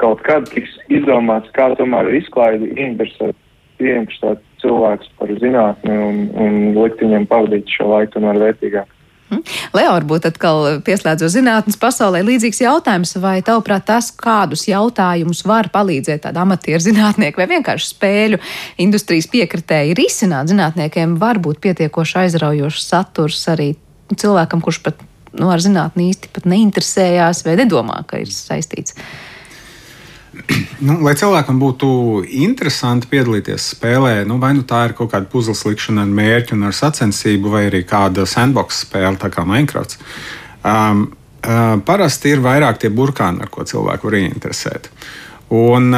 [0.00, 3.36] kaut kad tiks izdomāts, kā tomēr izklaidi interesēt,
[3.80, 8.88] ieinteresēt cilvēkus par zinātni un, un likt viņiem pavadīt šo laiku tomēr vērtīgāk.
[9.30, 9.42] Mhm.
[9.78, 16.24] Leo, varbūt atkal pieslēdzot zinātnes pasaulē, līdzīgs jautājums, vai tavuprāt tas, kādus jautājumus var palīdzēt
[16.26, 18.40] tāda amatieru zinātnieki vai vienkārši spēļu
[18.82, 23.72] industrijas piekritēji risināt zinātniekiem, var būt pietiekoši aizraujošs saturs arī
[24.10, 25.06] cilvēkam, kurš pat
[25.38, 28.96] nu, ar zinātni īsti pat neinteresējās vai nedomā, ka ir saistīts.
[30.80, 31.86] Nu, lai cilvēkam būtu
[32.40, 36.70] interesanti piedalīties spēlē, nu, vai nu tā ir kaut kāda puzles likšana ar mērķu un
[36.70, 39.98] ar sacensību, vai arī kāda sandbox spēle, tā kā Minecraft.
[40.64, 41.02] Um,
[41.44, 44.88] uh, parasti ir vairāk tie burkāni, ar ko cilvēku var ieinteresēt.
[44.88, 45.90] Uh, Un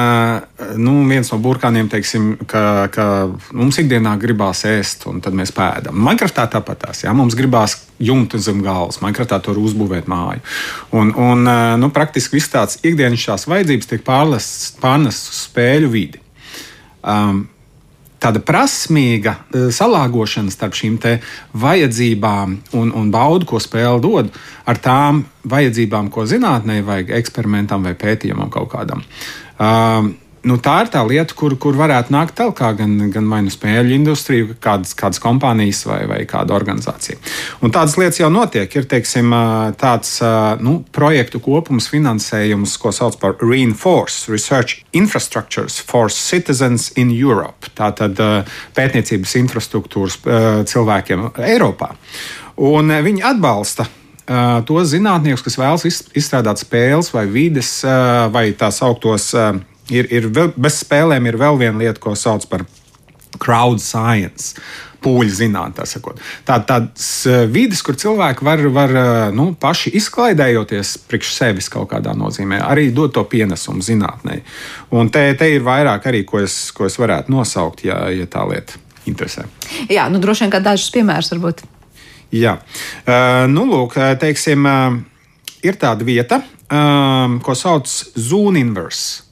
[0.81, 3.05] nu, viens no burkāniem, teiksim, ka, ka
[3.53, 5.99] mums ikdienā gribās ēst, un tad mēs pēdām.
[6.07, 9.01] Minecraftā tāpatās, jā, mums gribās jumtu zem galvas.
[9.03, 10.43] Minecraftā tur uzbūvēt māju.
[10.99, 11.47] Un, un
[11.81, 16.23] nu, praktiski viss tāds ikdienas šās vajadzības tiek pārnestas uz spēļu vidi.
[17.03, 17.47] Um,
[18.23, 20.99] tāda prasmīga e, salāgošana starp šīm
[21.59, 24.31] vajadzībām un, un baudu, ko spēle dod,
[24.69, 29.03] ar tām vajadzībām, ko zinātnē vajag eksperimentam vai pētījumam kaut kādam.
[29.59, 30.15] Um,
[30.49, 33.95] nu, tā ir tā lieta, kur, kur varētu nākt tālāk gan, gan vai nu spēļu
[33.95, 37.21] industrija, kādas, kādas kompānijas vai, vai kāda organizācija.
[37.63, 38.67] Un tādas lietas jau notiek.
[38.73, 39.33] Ir teiksim,
[39.81, 40.17] tāds
[40.63, 47.73] nu, projektu kopums, finansējums, ko sauc par Reinforce Research Infrastructures for Citizens in Europe.
[47.79, 48.19] Tātad
[48.77, 50.21] pētniecības infrastruktūras
[50.69, 51.93] cilvēkiem Eiropā.
[52.63, 53.89] Un viņi atbalsta
[54.67, 57.81] tos zinātniekus, kas vēlas izstrādāt spēles vai vides
[58.33, 59.33] vai tās augtos
[59.91, 62.67] ir, ir vēl, bez spēlēm ir vēl viena lieta, ko sauc par
[63.43, 64.55] crowd science.
[65.03, 66.21] Pūļu zinātnē, tā sakot.
[66.47, 68.93] Tā, tādas vidas, kur cilvēki var, var
[69.35, 74.39] nu, paši izklaidējoties priekš sevis kaut kādā nozīmē, arī dot to pienesumu zinātnē.
[74.95, 78.47] Un te, te ir vairāk arī, ko es, ko es varētu nosaukt, ja, ja tā
[78.47, 78.79] lieta
[79.11, 79.49] interesē.
[79.91, 81.65] Jā, nu droši vien kā dažus piemērus varbūt.
[82.33, 85.01] Jā, uh, nu lūk, teiksim, uh,
[85.67, 86.41] ir tāda vieta,
[86.71, 89.32] um, ko sauc Zoom Inverse.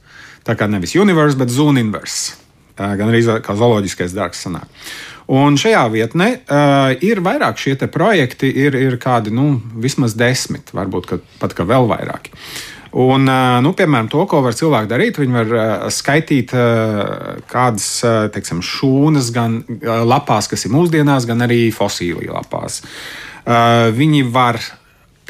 [0.50, 2.34] Tā kā nevis universe, bet zone inverse.
[2.74, 4.66] Gan arī kā zooloģiskais dārgs sanāk.
[5.30, 11.12] Un šajā vietnē uh, ir vairāk šie projekti, ir, ir kādi nu, vismaz desmit, varbūt
[11.38, 12.34] pat vēl vairāki.
[12.90, 17.86] Un, uh, nu, piemēram, to, ko var cilvēki darīt, viņi var uh, skaitīt uh, kādas
[18.02, 22.80] uh, teiksim, šūnas gan uh, lapās, kas ir mūsdienās, gan arī fosīliju lapās.
[23.44, 24.58] Uh, viņi var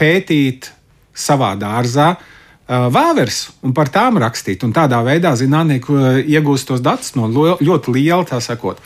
[0.01, 0.73] pētīt
[1.13, 2.29] savā dārzā uh,
[2.71, 4.65] vēvers un par tām rakstīt.
[4.67, 8.79] Un tādā veidā zinātnieki iegūst tos datus no ļoti liela, tā sakot.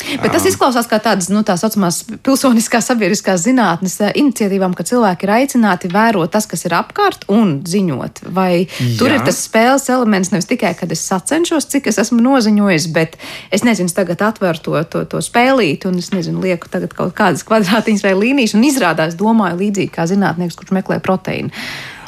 [0.00, 5.32] Bet tas izklausās kā tādas nu, tā saucamās pilsoniskās sabiedriskās zinātnes iniciatīvām, ka cilvēki ir
[5.34, 8.22] aicināti vērot tas, kas ir apkārt un ziņot.
[8.32, 8.88] Vai Jā.
[8.98, 13.18] tur ir tas spēles elements nevis tikai, kad es sacenšos, cik es esmu noziņojis, bet
[13.52, 17.44] es nezinu, tagad atveru to, to, to spēlīt un es nezinu, lieku tagad kaut kādas
[17.46, 21.52] kvadrātiņas vai līnijas un izrādās domāju līdzīgi kā zinātnieks, kurš meklē proteīnu.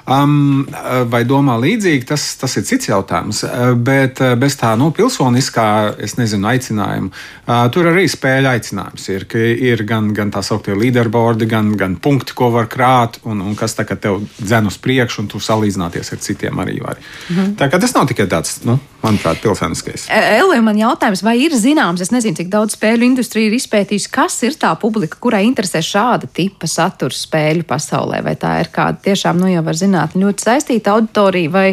[0.03, 0.65] Um,
[1.07, 3.45] vai domā līdzīgi, tas, tas ir cits jautājums.
[3.87, 5.67] Bet bez tā nu, pilsoniskā,
[6.03, 9.27] es nezinu, aicinājuma, uh, tur arī spēļu aicinājums ir.
[9.63, 13.79] Ir gan, gan tā sauktie leaderboardi, gan, gan punkti, ko var krāt, un, un kas
[13.79, 17.07] tā, tev dzen uz priekšu, un tu salīdzināties ar citiem arī vari.
[17.31, 17.55] Mhm.
[17.61, 20.07] Tā kā tas nav tikai tāds, nu, manuprāt, pilsoniskais.
[20.13, 24.39] Elē, man jautājums, vai ir zināms, es nezinu, cik daudz spēļu industrija ir izpētījusi, kas
[24.47, 29.43] ir tā publika, kurai interesē šāda tipa satura spēļu pasaulē, vai tā ir kāda tiešām,
[29.43, 31.67] nu jau var zināt ļoti saistīta auditorija, vai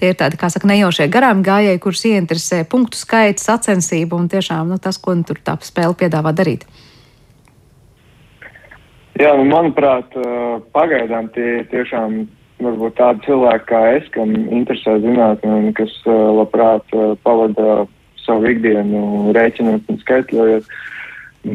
[0.00, 4.74] tie ir tādi, kā saka, nejaušie garām gājēji, kurus ieinteresē punktu skaits, sacensību un tiešām
[4.74, 6.66] nu, tas, ko nu, tur tā spēle piedāvā darīt?
[9.20, 10.14] Jā, nu, manuprāt,
[10.72, 12.22] pagaidām tie tiešām
[12.64, 16.94] varbūt tādi cilvēki kā es, kam interesē zinātnē un kas labprāt
[17.26, 17.82] pavada
[18.22, 20.68] savu ikdienu rēķinot un skaitļojot.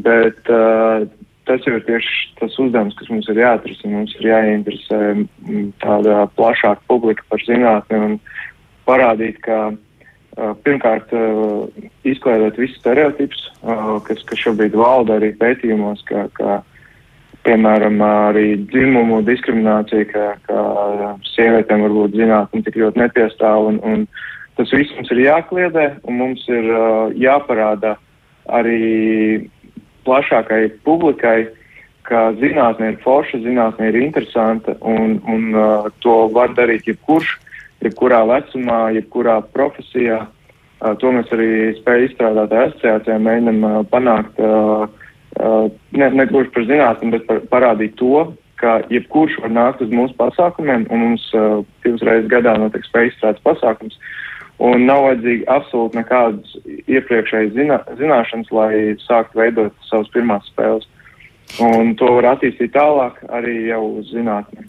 [0.04, 1.06] Bet uh,
[1.48, 3.94] tas jau ir tieši tas uzdevums, kas mums ir jāatrisina.
[3.96, 8.18] Mums ir jāinteresē mm, tāda plašāka publika par zinātni un
[8.88, 11.68] parādīt, ka uh, pirmkārt uh,
[12.08, 16.60] izklaidēt visus stereotipus, uh, kas, kas šobrīd valda arī pētījumos, ka, ka
[17.48, 24.04] piemēram arī dzimumu diskriminācija, ka, ka sievietēm varbūt zinātni tik ļoti nepiestāv un, un
[24.60, 26.68] tas viss mums ir jākliedē un mums ir
[27.18, 27.96] jāparāda
[28.48, 29.48] arī
[30.08, 31.50] plašākai publikai,
[32.08, 37.34] ka zinātnē ir forša, zinātnē ir interesanta un, un uh, to var darīt jebkurš,
[37.84, 40.22] jebkurā vecumā, jebkurā profesijā.
[40.78, 41.50] Uh, to mēs arī
[41.82, 44.97] spējam izstrādāt asociācijā, mēģinam uh, panākt uh, uh,
[45.38, 50.16] ne, ne gluži par zinātni, bet par, parādīt to, ka jebkurš var nākt uz mūsu
[50.18, 54.00] pasākumiem, un mums uh, divas reizes gadā notiek spēj izstrādāt pasākums.
[54.58, 56.56] Un nav vajadzīgi absolūti nekādas
[56.90, 58.72] iepriekšējas zinā, zināšanas, lai
[59.04, 60.88] sāktu veidot savas pirmās spēles.
[61.62, 64.66] Un to var attīstīt tālāk arī jau uz zinātni.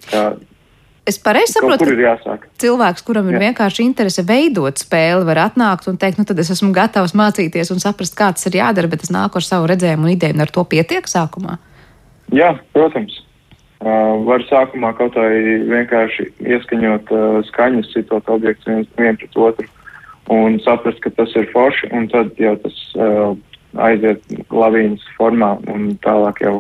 [1.09, 3.47] Es pareizi saprotu, ka cilvēks, kuram ir Jā.
[3.47, 7.81] vienkārši interese veidot spēli, var atnākt un teikt, nu tad es esmu gatavs mācīties un
[7.81, 10.53] saprast, kā tas ir jādara, bet es nāku ar savu redzējumu un ideju, un ar
[10.53, 11.57] to pietiek sākumā?
[12.37, 13.23] Jā, protams.
[13.79, 15.39] Uh, var sākumā kaut vai
[15.71, 19.69] vienkārši ieskaņot uh, skaņas, citot objektus viens vien pret otru
[20.35, 23.37] un saprast, ka tas ir forši, un tad jau tas uh,
[23.87, 26.57] aiziet lavīnas formā, un tālāk jau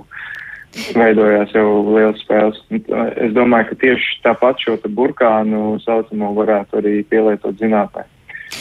[0.76, 2.60] veidojās jau liels spēles.
[3.16, 8.04] Es domāju, ka tieši tāpat šo burkānu saucamo varētu arī pielietot zinātnē.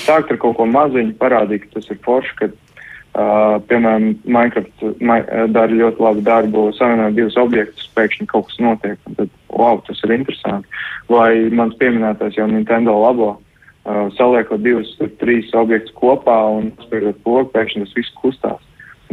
[0.03, 5.19] Sākt ar kaut ko maziņu, parādīt, ka tas ir forši, ka, uh, piemēram, Minecraft ma
[5.51, 10.01] dara ļoti labu darbu, savienojot divus objektus, pēkšņi kaut kas notiek, un tad, wow, tas
[10.03, 10.67] ir interesanti.
[11.11, 14.91] Vai mans pieminētais jau Nintendo labo, uh, saliekot divus,
[15.21, 18.63] trīs objektus kopā un spēļot pogu, pēkšņi tas viss kustās.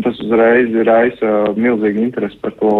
[0.02, 2.74] Tas uzreiz raisa milzīgu interesi par to.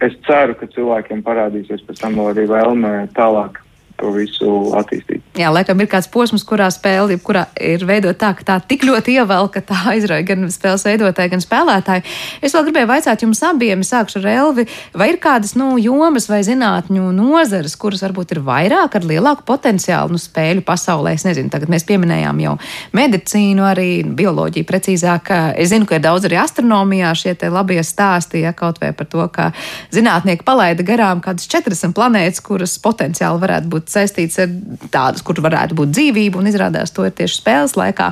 [0.00, 3.60] Es ceru, ka cilvēkiem parādīsies pēc tam arī vēlme tālāk
[4.00, 5.22] to visu attīstīt.
[5.38, 9.14] Jā, laikam ir kāds posms, kurā spēle, kurā ir veidot tā, ka tā tik ļoti
[9.20, 12.04] ievēl, ka tā aizrauja gan spēles veidotāju, gan spēlētāju.
[12.44, 16.40] Es vēl gribēju vaicāt jums abiem, sākšu ar Elvi, vai ir kādas nu, jomas vai
[16.46, 21.14] zinātņu nozares, kuras varbūt ir vairāk ar lielāku potenciālu nu, spēļu pasaulē.
[21.18, 22.56] Es nezinu, tagad mēs pieminējām jau
[22.96, 25.32] medicīnu, arī bioloģiju precīzāk.
[25.60, 29.26] Es zinu, ka ir daudz arī astronomijā šie labie stāsti, ja kaut vai par to,
[29.32, 29.50] ka
[29.94, 34.52] zinātnieki palaida garām kādas 40 planētas, kuras potenciāli varētu būt saistītas ar
[34.92, 38.10] tādas, kur varētu būt dzīvība, un izrādās to ir tieši spēles laikā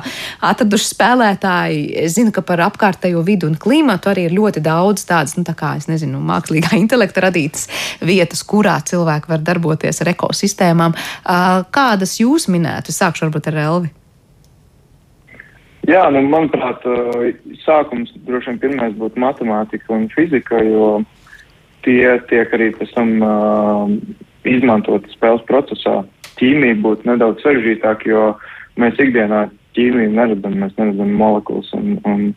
[0.49, 1.83] atraduši spēlētāji.
[2.05, 5.55] Es zinu, ka par apkārtējo vidu un klimatu arī ir ļoti daudz tādas, nu, tā
[5.59, 7.69] kā, es nezinu, mākslīgā intelekta radītas
[8.01, 10.97] vietas, kurā cilvēki var darboties ar ekosistēmām.
[11.75, 12.95] Kādas jūs minētu?
[12.95, 13.95] Sākšu varbūt ar Elvi.
[15.89, 16.83] Jā, nu, manuprāt,
[17.63, 20.99] sākums droši vien pirmais būtu matemātika un fizika, jo
[21.85, 23.93] tie tiek arī pēc tam uh,
[24.55, 26.01] izmantoti spēles procesā.
[26.39, 28.33] Ķīmija būtu nedaudz sarežģītāk, jo
[28.79, 32.29] mēs ikdienā ķīmiju neredzam, mēs neredzam molekulas un, un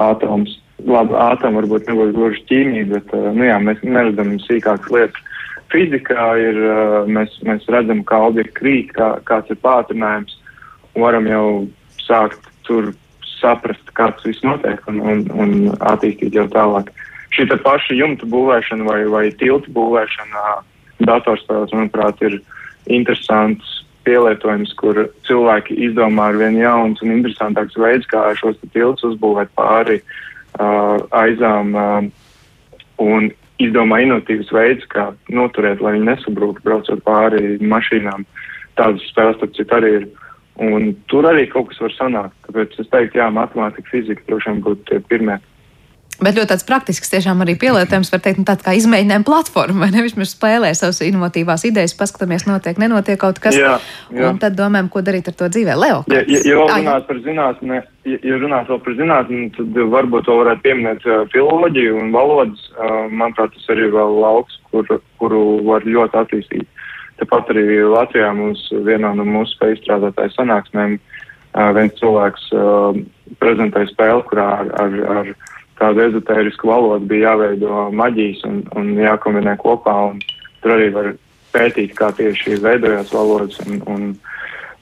[0.00, 0.56] atomus.
[0.80, 5.26] Labi, atomu varbūt nebūs gluži ķīmija, bet uh, nu jā, mēs neredzam sīkākas lietas.
[5.70, 10.38] Fizikā ir, uh, mēs, mēs redzam, kā objekti krīt, kā, kāds ir pātrinājums,
[10.96, 11.44] varam jau
[12.00, 12.90] sākt tur
[13.40, 15.54] saprast, kā tas viss notiek un, un, un
[15.92, 16.90] attīstīt jau tālāk.
[17.30, 20.46] Šī paša jumta būvēšana vai, vai tiltu būvēšana
[21.08, 22.40] datorspēlēs, manuprāt, ir
[22.90, 29.52] interesants pielietojums, kur cilvēki izdomā ar vien jauns un interesantāks veids, kā šos tiltus uzbūvēt
[29.58, 32.08] pāri uh, aizām uh,
[33.04, 33.28] un
[33.60, 38.24] izdomā inovatīvs veids, kā noturēt, lai viņi nesabrūk, braucot pāri mašīnām.
[38.78, 40.10] Tādas spēles, starp citu, arī ir.
[40.60, 42.34] Un tur arī kaut kas var sanākt.
[42.44, 45.38] Tāpēc es teiktu, jā, matemātika, fizika droši vien būtu tie pirmie.
[46.20, 49.90] Bet ļoti tāds praktisks, tiešām arī pielietojams, var teikt, nu, tāds kā izmēģinājuma platforma, vai
[49.94, 53.56] nevis mēs spēlējam savas inovatīvās idejas, paskatāmies, notiek, nenotiek kaut kas.
[53.56, 53.78] Jā,
[54.12, 54.28] jā.
[54.28, 55.76] Un tad domājam, ko darīt ar to dzīvē.
[55.80, 56.02] Leo.
[56.12, 60.64] Ja, ja, ja runāt par zinātni, ja, runāt vēl par zinātni, tad varbūt to varētu
[60.66, 62.66] pieminēt filoloģiju un valodas.
[63.08, 66.68] Manuprāt, tas arī vēl lauks, kur, kuru var ļoti attīstīt.
[67.20, 71.00] Tāpat arī Latvijā mums vienā no mūsu spēju izstrādātāju sanāksmēm
[71.76, 72.52] viens cilvēks
[73.40, 75.32] prezentēja spēli, kurā ar, ar, ar
[75.80, 79.96] tādu ezotērisku valodu bija jāveido maģijas un, un jākombinē kopā.
[80.12, 80.20] Un
[80.60, 81.12] tur arī var
[81.54, 84.06] pētīt, kā tieši veidojās valodas, un, un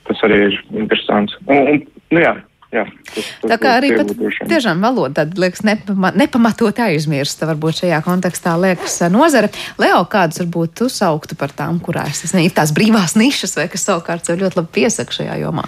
[0.08, 1.38] tas arī ir interesants.
[1.46, 1.82] Un, un,
[2.14, 2.36] nu jā,
[2.68, 4.10] Jā, tas, tas tā kā arī pat
[4.50, 9.48] tiešām valoda tāda liekas nepama, nepamatot aizmirsta, varbūt šajā kontekstā liekas nozara.
[9.80, 13.70] Leo, kādas varbūt tu sauktu par tām, kurās tas ne ir tās brīvās nišas, vai
[13.72, 15.64] kas savukārt sev ļoti labi piesaka šajā jomā?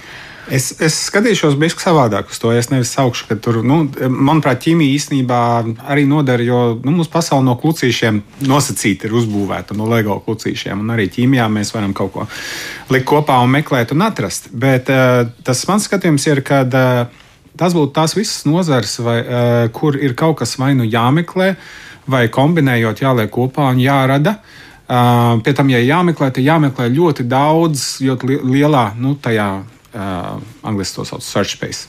[0.51, 2.49] Es, es skatīšos bišķi savādāk uz to.
[2.51, 5.39] Es nevis saukšu, ka tur, nu, manuprāt, ķīmija īstenībā
[5.93, 10.83] arī nodara, jo nu, mūsu pasaule no klucīšiem nosacīta ir uzbūvēta no LEGO klucīšiem.
[10.83, 12.27] Un arī ķīmijā mēs varam kaut ko
[12.91, 14.51] likt kopā un meklēt un atrast.
[14.51, 17.23] Bet uh, tas mans skatījums ir, ka uh,
[17.55, 21.53] tas būtu tās visas nozars, vai, uh, kur ir kaut kas vai nu jāmeklē,
[22.11, 24.41] vai kombinējot jāliek kopā un jārada.
[24.91, 29.53] Uh, pie tam, ja jāmeklē, tad jāmeklē ļoti daudz, ļoti lielā, nu, tajā
[29.93, 31.87] angļuiski to sauc search space,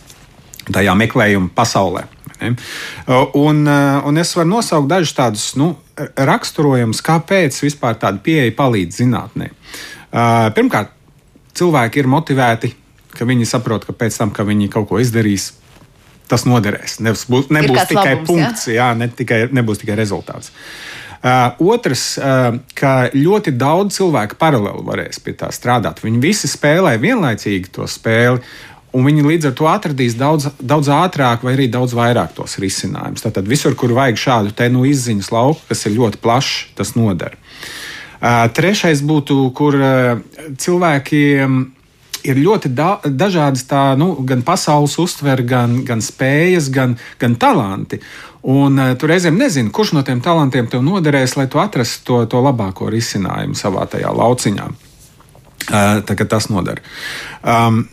[0.73, 2.05] tajā meklējuma pasaulē.
[2.43, 2.53] Ne?
[3.39, 5.73] Un, un es varu nosaukt dažus tādus nu,
[6.17, 9.53] raksturojumus, kāpēc vispār tāda pieeja palīdz zinātnē.
[10.13, 10.91] Uh, pirmkārt,
[11.57, 12.73] cilvēki ir motivēti,
[13.15, 15.53] ka viņi saprot, ka pēc tam, kad viņi kaut ko izdarīs,
[16.29, 16.99] tas noderēs.
[17.05, 18.81] Nebūs, nebūs tikai labums, punkts, jā?
[18.81, 20.51] Jā, ne tikai, nebūs tikai rezultāts.
[20.51, 26.03] Uh, Uh, otrs, uh, ka ļoti daudz cilvēku paralēli varēs pie tā strādāt.
[26.03, 28.43] Viņi visi spēlē vienlaicīgi to spēli.
[28.93, 33.23] Un viņi līdz ar to atradīs daudz, daudz ātrāk, vai arī daudz vairāk tos risinājumus.
[33.25, 37.39] Tātad visur, kur vajag šādu te nu izziņas lauku, kas ir ļoti plašs, tas noder.
[38.21, 39.79] Uh, trešais būtu, kur
[40.61, 41.63] cilvēkiem
[42.27, 48.01] ir ļoti da dažādas tā, nu, gan pasaules uztvere, gan, gan spējas, gan, gan talanti.
[48.43, 52.21] Un uh, tu reizēm nezini, kurš no tiem talantiem tev noderēs, lai tu atrastu to,
[52.35, 54.71] to labāko risinājumu savā tajā lauciņā.
[55.63, 56.83] Uh, Tagad tas noder.
[57.47, 57.85] Um,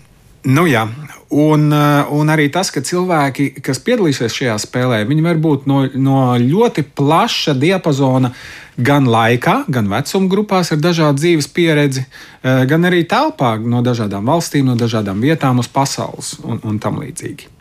[0.43, 0.85] nu, jā.
[1.29, 5.83] Un, uh, un arī tas, ka cilvēki, kas piedalīsies šajā spēlē, viņi var būt no,
[5.93, 8.31] no ļoti plaša diapazona,
[8.79, 14.25] gan laikā, gan vecuma grupās ar dažādu dzīves pieredzi, uh, gan arī telpā no dažādām
[14.31, 17.59] valstīm, no dažādām vietām uz pasaules un, un tam līdzīgi.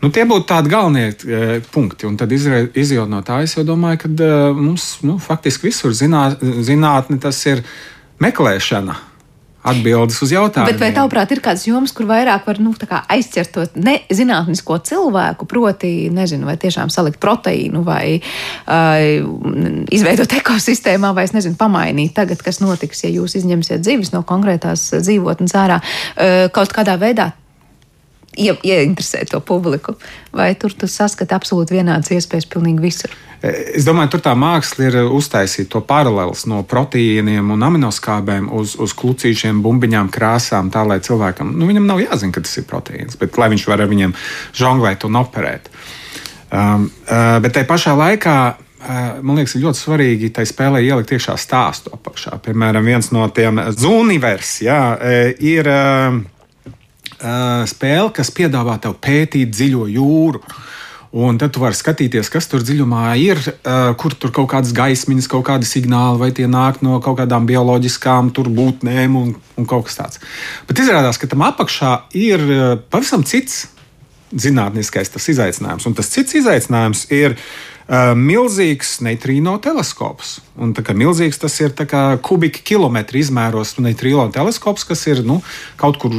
[0.00, 2.06] Nu, tie būtu tādi galvenie e, punkti.
[2.08, 7.20] Un tad izjūt no tā, es domāju, ka e, mums nu, faktiski visur zinā, zinātne
[7.20, 7.60] tas ir
[8.24, 8.96] meklēšana.
[9.66, 10.72] Atbildes uz jautājumiem.
[10.72, 15.92] Bet vai tavuprāt ir kādas jomas, kur vairāk var nu, aizķert to nezinātnisko cilvēku, proti,
[16.14, 22.62] nezinu, vai tiešām salikt proteīnu vai uh, izveidot ekosistēmā, vai es nezinu, pamainīt tagad, kas
[22.64, 27.32] notiks, ja jūs izņemsiet zivis no konkrētās dzīvotnes ārā uh, kaut kādā veidā
[28.38, 29.96] ie, ieinteresēt to publiku,
[30.36, 33.16] vai tur tu saskati absolūti vienādas iespējas pilnīgi visur?
[33.40, 38.92] Es domāju, tur tā māksla ir uztaisīt to paralēlus no proteīniem un aminoskābēm uz, uz
[39.00, 43.40] klucīšiem, bumbiņām, krāsām, tā lai cilvēkam, nu, viņam nav jāzina, ka tas ir proteīns, bet
[43.40, 44.16] lai viņš var ar viņiem
[44.60, 45.70] žonglēt un operēt.
[46.50, 48.40] Um, uh, bet tajā pašā laikā
[49.20, 52.38] man liekas, ir ļoti svarīgi tai spēlē ielikt iekšā stāstu apakšā.
[52.44, 53.60] Piemēram, viens no tiem
[54.96, 55.68] uh, ir
[57.20, 60.42] uh, spēle, kas piedāvā tev pētīt dziļo jūru.
[61.10, 65.26] Un tad tu vari skatīties, kas tur dziļumā ir, uh, kur tur kaut kādas gaismiņas,
[65.32, 69.98] kaut kādi signāli, vai tie nāk no kaut kādām bioloģiskām būtnēm un, un kaut kas
[69.98, 70.22] tāds.
[70.70, 73.64] Bet izrādās, ka tam apakšā ir uh, pavisam cits
[74.30, 75.86] zinātniskais izaicinājums.
[75.88, 80.36] Un tas cits izaicinājums ir uh, milzīgs neitrīno teleskops.
[80.60, 81.74] Un, kā, milzīgs tas ir
[82.22, 85.40] kubika kilometru izmēros neitrīno teleskops, kas ir nu,
[85.80, 86.14] kaut kur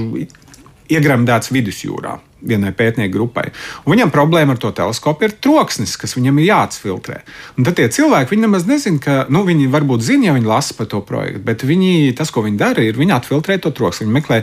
[0.92, 3.48] iegremdēts vidusjūrā vienai pētnieku grupai.
[3.86, 7.22] Un viņam problēma ar to teleskopu ir troksnis, kas viņam ir jāatfiltrē.
[7.58, 10.78] Un tad tie cilvēki, viņi nemaz nezina, ka, nu, viņi varbūt zina, ja viņi lasa
[10.78, 14.08] par to projektu, bet viņi, tas, ko viņi dara, ir viņi atfiltrē to troksni.
[14.08, 14.42] Viņi meklē,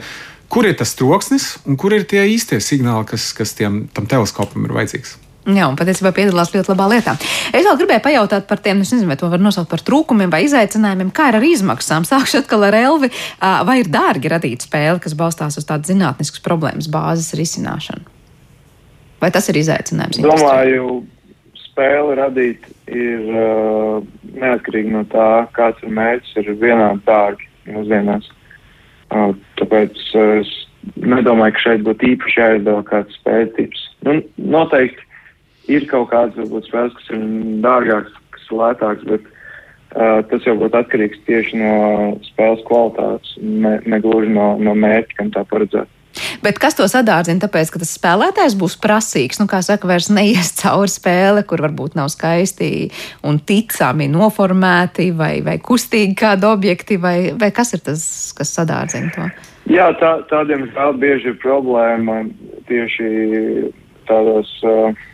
[0.53, 4.69] kur ir tas troksnis un kur ir tie īstie signāli, kas, kas tiem, tam teleskopam
[4.69, 5.19] ir vajadzīgs.
[5.49, 7.15] Jā, un patiesībā piedalās ļoti labā lietā.
[7.57, 10.43] Es vēl gribēju pajautāt par tiem, es nezinu, vai to var nosaukt par trūkumiem vai
[10.45, 12.05] izaicinājumiem, kā ir ar izmaksām.
[12.05, 13.09] Sākšu atkal ar Elvi.
[13.41, 18.05] Vai ir dārgi radīt spēli, kas balstās uz tādas zinātniskas problēmas bāzes risināšanu?
[19.23, 20.21] Vai tas ir izaicinājums?
[20.23, 21.01] Domāju,
[21.65, 24.05] spēli radīt ir uh,
[24.37, 28.29] neatkarīgi no tā, kāds ir mērķis, ir vienādi dārgi mūsdienās.
[29.09, 29.97] Uh, tāpēc
[30.43, 30.55] es
[31.01, 33.85] nedomāju, ka šeit būtu īpaši jāizdala kāds spēļu tips.
[34.05, 35.08] Nu, noteikti
[35.69, 37.27] ir kaut kādas varbūt spēles, kas ir
[37.65, 41.77] dārgākas, kas ir lētākas, bet uh, tas jau būtu atkarīgs tieši no
[42.31, 45.91] spēles kvalitātes, ne, ne gluži no, no mērķa, kam tā paredzēta.
[46.43, 47.43] Bet kas to sadārdzina?
[47.45, 51.99] Tāpēc, ka tas spēlētājs būs prasīgs, nu, kā saka, vairs neies cauri spēle, kur varbūt
[51.99, 52.89] nav skaisti
[53.27, 58.03] un ticami noformēti vai, vai kustīgi kādi objekti, vai, vai kas ir tas,
[58.39, 59.29] kas sadārdzina to?
[59.69, 62.23] Jā, tā, tādiem vēl bieži ir problēma
[62.71, 63.09] tieši
[64.09, 64.55] tādos.
[64.65, 65.07] Uh,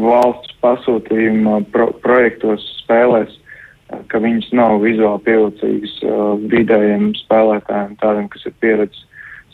[0.00, 3.34] valsts pasūtījuma pro projektos spēlēs,
[4.08, 6.22] ka viņas nav vizuāli pievilcīgas uh,
[6.52, 9.04] vidējiem spēlētājiem, tādiem, kas ir pieredzes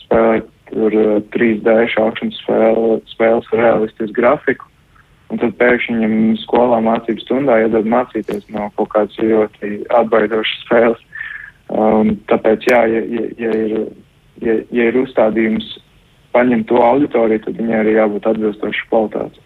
[0.05, 4.69] spēlēt tur uh, 3D šākšanas spēle, spēles ar realistisku grafiku.
[5.29, 11.03] Un tad pēkšņi viņam skolā mācību stundā iedod mācīties no kaut kādas ļoti atbaidošas spēles.
[11.69, 13.83] Um, tāpēc, jā, ja, ja, ja, ir,
[14.41, 15.67] ja, ja ir uzstādījums
[16.33, 19.45] paņemt to auditoriju, tad viņai arī jābūt atbilstoši kvalitātei.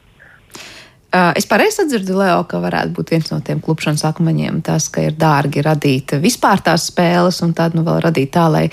[1.14, 5.14] Es pareizi sadzirdu, Leo, ka varētu būt viens no tiem klupšanas akmeņiem tas, ka ir
[5.14, 8.64] dārgi radīt vispār tās spēles un tad nu vēl radīt tā, lai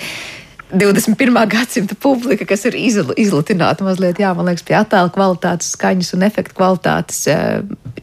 [0.72, 1.36] 21.
[1.54, 6.24] gadsimta publika, kas ir izl izlutināta mazliet, jā, man liekas, pie attēlu kvalitātes, skaņas un
[6.30, 7.22] efektu kvalitātes,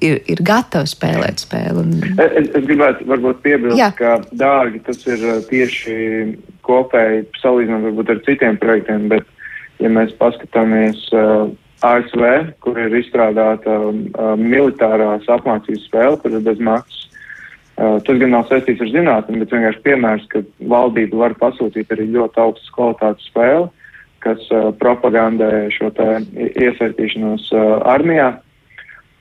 [0.06, 1.82] ir, ir gatava spēlēt spēli.
[1.82, 2.18] Un...
[2.28, 3.90] Es, es gribētu varbūt piebilst, jā.
[3.98, 5.98] ka dārgi tas ir tieši
[6.68, 9.26] kopēji salīdzinot varbūt ar citiem projektiem, bet
[9.82, 11.48] ja mēs paskatāmies uh,
[11.86, 12.24] ASV,
[12.64, 17.04] kur ir izstrādāta uh, militārās apmācības spēle, kur ir bez maksas.
[17.78, 22.08] Uh, tas gan nav saistīts ar zinātnē, bet vienkārši piemērs, ka valdība var pasūtīt arī
[22.16, 23.68] ļoti augstas kvalitātes spēli,
[24.26, 28.32] kas uh, propagandē šo iesaistīšanos uh, armijā.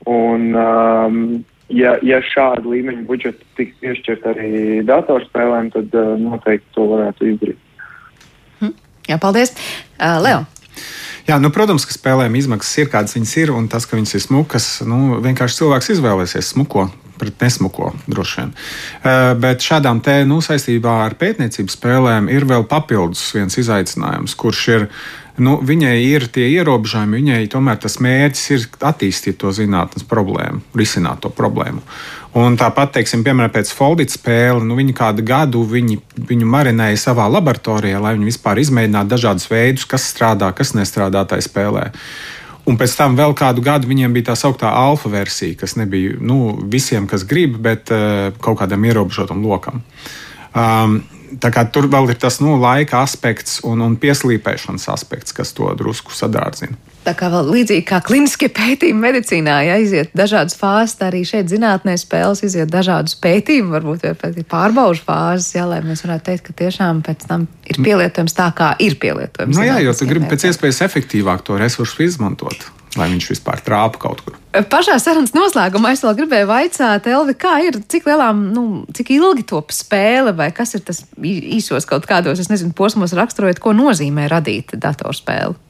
[0.08, 1.20] Un, um,
[1.68, 4.50] ja, ja šāda līmeņa budžeta tiks piešķirt arī
[4.88, 7.64] datorspēlēm, tad uh, noteikti to varētu izdarīt.
[8.62, 8.76] Hm.
[9.10, 9.52] Jā, paldies.
[10.00, 10.46] Uh, Leo.
[11.26, 14.22] Jā, nu, protams, ka spēlēm izmaksas ir kādas viņas ir, un tas, ka viņas ir
[14.22, 16.86] smukas, nu, vienkārši cilvēks izvēlēsies smuko
[17.18, 18.50] pret nesmuko droši vien.
[18.52, 24.66] Uh, bet šādām te nu, saistībā ar pētniecības spēlēm ir vēl papildus viens izaicinājums, kurš
[24.74, 24.90] ir.
[25.36, 31.20] Nu, viņai ir tie ierobežojumi, viņai tomēr tas mērķis ir attīstīt to zinātnes problēmu, risināt
[31.26, 31.82] to problēmu.
[32.36, 35.96] Un tāpat, teiksim, piemēram, pēc Foldit spēle, nu, viņi kādu gadu viņi,
[36.28, 41.46] viņu marinēja savā laboratorijā, lai viņi vispār izmēģinātu dažādus veidus, kas strādā, kas nestrādā tajā
[41.46, 41.86] spēlē.
[42.68, 46.58] Un pēc tam vēl kādu gadu viņiem bija tā sauktā alfa versija, kas nebija nu,
[46.68, 49.80] visiem, kas grib, bet uh, kaut kādam ierobežotam lokam.
[50.52, 50.98] Um,
[51.72, 56.76] tur vēl ir tas nu, laika aspekts un, un pieslīpēšanas aspekts, kas to drusku sadārdzina.
[57.06, 61.94] Tā kā vēl līdzīgi kā kliniskie pētījumi medicīnā, ja iziet dažādas fāzes, arī šeit zinātnē
[62.02, 67.04] spēles iziet dažādus pētījumus, varbūt arī pārbaužu fāzes, jā, lai mēs varētu teikt, ka tiešām
[67.06, 69.54] pēc tam ir pielietojams tā, kā ir pielietojams.
[69.54, 72.66] Nu, jā, jo tu gribi pēc iespējas efektīvāk to resursu izmantot
[73.00, 74.38] lai viņš vispār trāpa kaut kur.
[74.70, 78.64] Pašā sarunas noslēgumā es vēl gribēju vaicāt, Elvi, kā ir, cik lielām, nu,
[78.96, 83.60] cik ilgi top spēle, vai kas ir tas īsos kaut kādos, es nezinu, posmos raksturojot,
[83.60, 85.60] ko nozīmē radīt datorspēli?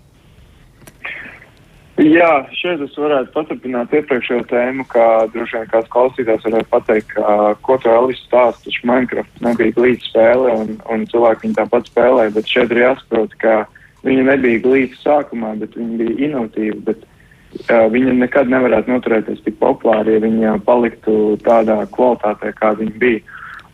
[1.96, 7.54] Jā, šeit es varētu paturpināt iepriekšējo tēmu, kā droši vien kāds klausītājs varētu pateikt, ka,
[7.64, 12.28] ko to Elis stāsta, taču Minecraft nebija glīta spēle un, un cilvēki viņu tāpat spēlē,
[12.36, 13.56] bet šeit ir jāsaprot, ka
[14.04, 17.15] viņa nebija glīta sākumā, bet viņa bija inovatīva, bet uh,
[17.68, 23.20] viņa nekad nevarētu noturēties tik populāri, ja viņa paliktu tādā kvalitātē, kā viņa bija.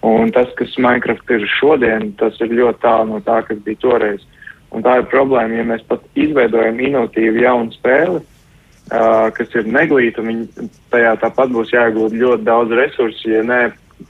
[0.02, 4.24] Un tas, kas Minecraft ir šodien, tas ir ļoti tālu no tā, kas bija toreiz.
[4.72, 10.24] Un tā ir problēma, ja mēs pat izveidojam inovatīvu jaunu spēli, uh, kas ir neglīta,
[10.24, 10.46] un
[10.90, 13.60] tajā tāpat būs jāiegūt ļoti daudz resursu, ja nē,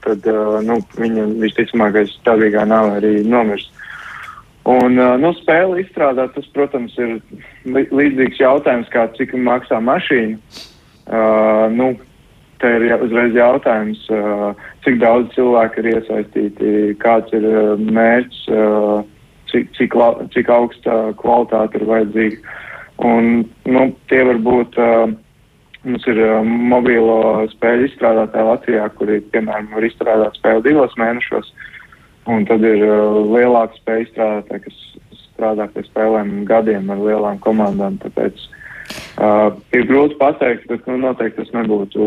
[0.01, 3.69] tad uh, nu, viņa visticamākais stāvīgā nav arī nomirst.
[4.69, 7.17] Un, uh, nu, spēli izstrādāt, tas, protams, ir
[7.67, 10.39] līdzīgs jautājums, kā cik maksā mašīna.
[11.03, 11.89] Uh, nu,
[12.63, 14.53] te ir uzreiz jautājums, uh,
[14.85, 16.69] cik daudz cilvēku ir iesaistīti,
[17.03, 18.45] kāds ir uh, mērķis.
[18.55, 19.03] Uh,
[19.53, 22.55] cik, cik, la, cik augsta kvalitāte ir vajadzīga.
[23.03, 25.11] Un, nu, tie var būt, uh,
[25.85, 31.51] mums ir uh, mobīlo spēļu izstrādātāji Latvijā, kuri, piemēram, var izstrādāt spēli divos mēnešos,
[32.31, 37.99] un tad ir uh, lielāka spēļu izstrādātāji, kas strādā pie spēlēm gadiem ar lielām komandām,
[38.03, 38.49] tāpēc
[39.13, 42.05] Uh, ir grūti pateikt, bet nu, noteikti tas nebūtu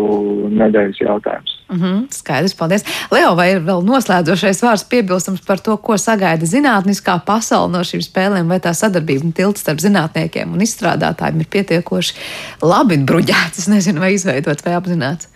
[0.50, 1.52] nedēļas jautājums.
[1.70, 2.84] Mm -hmm, skaidrs, paldies.
[3.14, 8.02] Leo, vai ir vēl noslēdzošais vārds piebilstams par to, ko sagaida zinātniskā pasaule no šīm
[8.02, 12.14] spēlēm, vai tā sadarbība un tilts starp zinātniekiem un izstrādātājiem ir pietiekoši
[12.62, 15.30] labi bruģēts, nezinu, vai izveidots vai apzināts?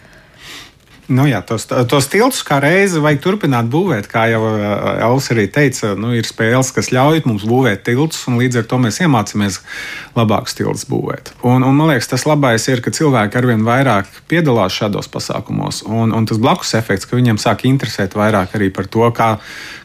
[1.10, 4.06] Nu, jā, tos, tos tiltus kā reizi vajag turpināt būvēt.
[4.10, 8.60] Kā jau Elsa arī teica, nu, ir spēles, kas ļauj mums būvēt tiltus, un līdz
[8.60, 9.58] ar to mēs iemācāmies
[10.14, 11.32] labākus tiltus būvēt.
[11.42, 16.14] Un, un, man liekas, tas labais ir, ka cilvēki arvien vairāk piedalās šādos pasākumos, un,
[16.14, 19.32] un tas blakus efekts, ka viņiem sāk interesēt vairāk arī par to, kā,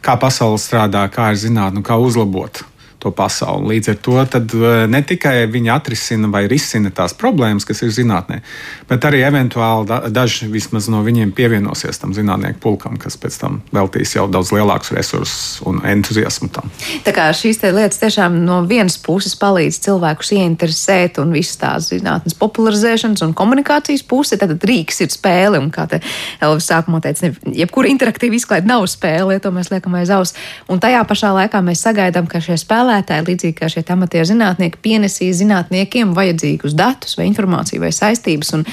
[0.06, 2.62] kā pasaule strādā, kā ir zinātnē, kā uzlabot
[3.06, 3.76] to pasauli.
[3.76, 8.42] Līdz ar to eh, ne tikai viņi atrisina vai risina tās problēmas, kas ir zinātnē,
[8.90, 13.60] bet arī eventuāli da, daži vismaz no viņiem pievienosies tam zinātnieku pulkam, kas pēc tam
[13.76, 16.72] veltīs jau daudz lielākus resursus un entuziasmu tam.
[17.06, 22.38] Tā kā šīs lietas tiešām no vienas puses palīdz cilvēkus ieinteresēt un visas tās zinātnes
[22.40, 25.62] popularizēšanas un komunikācijas puse, tad rīks ir spēle.
[25.62, 26.02] Un kā te
[26.44, 30.34] Elvis sākumā teica, ne, jebkura interaktīva izklaide nav spēle, ja to mēs liekam aiz aus.
[30.72, 34.80] Un tajā pašā laikā mēs sagaidām, ka šie spēlētāji spēlētāji, līdzīgi kā šie amatie zinātnieki,
[34.82, 38.54] pienesīs zinātniekiem vajadzīgus datus vai informāciju vai saistības.
[38.56, 38.66] Un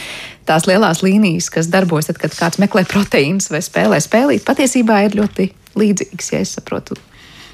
[0.47, 5.17] tās lielās līnijas, kas darbojas, tad, kad kāds meklē proteīnus vai spēlē spēlīt, patiesībā ir
[5.19, 6.97] ļoti līdzīgas, ja es saprotu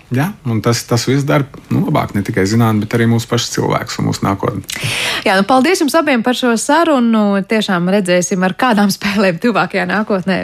[0.08, 0.30] Ja,
[0.64, 4.06] tas, tas viss dara nu, labāk ne tikai zinātnē, bet arī mūsu pašu cilvēkus un
[4.08, 4.62] mūsu nākotni.
[5.26, 7.42] Jā, nu, paldies jums abiem par šo sarunu.
[7.48, 10.38] Tiešām redzēsim, ar kādām spēlēm tuvākajā nākotnē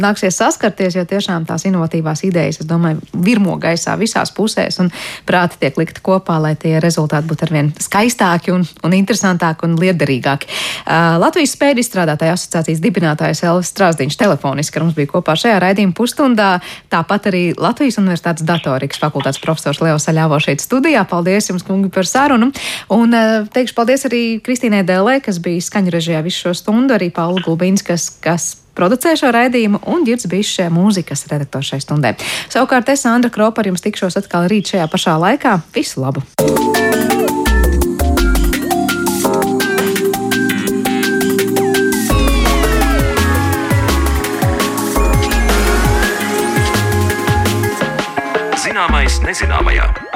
[0.00, 4.88] nāksies saskarties, jo tiešām tās inovatīvās idejas, es domāju, virmo gaisā visās pusēs un
[5.28, 10.48] prāti tiek likti kopā, lai tie rezultāti būtu arvien skaistāki un, un interesantāki un liederīgāki.
[10.48, 15.96] Uh, Latvijas spēļu izstrādātāja asociācijas dibinātājs Elvis Strāzdiņš telefoniski ar mums bija kopā šajā raidījuma
[15.98, 16.50] pusstundā,
[16.88, 19.09] tāpat arī Latvijas Universitātes datorikas fakultātes
[19.42, 21.04] profesors Leo Saļāvo šeit studijā.
[21.08, 22.50] Paldies jums, kungi, par sarunu.
[22.94, 27.10] Un eh, teikšu paldies arī Kristīnai Dēlē, kas bija skaņu režijā visu šo stundu, arī
[27.14, 32.14] Paula Gulbīns, kas, kas producē šo raidījumu, un Girds šie mūzikas redaktors šai stundai.
[32.52, 35.60] Savukārt es, Andra Kropa, ar jums tikšos atkal rīt šajā pašā laikā.
[35.74, 36.24] Visu labu!
[48.80, 50.09] Zināmais nezināmajā.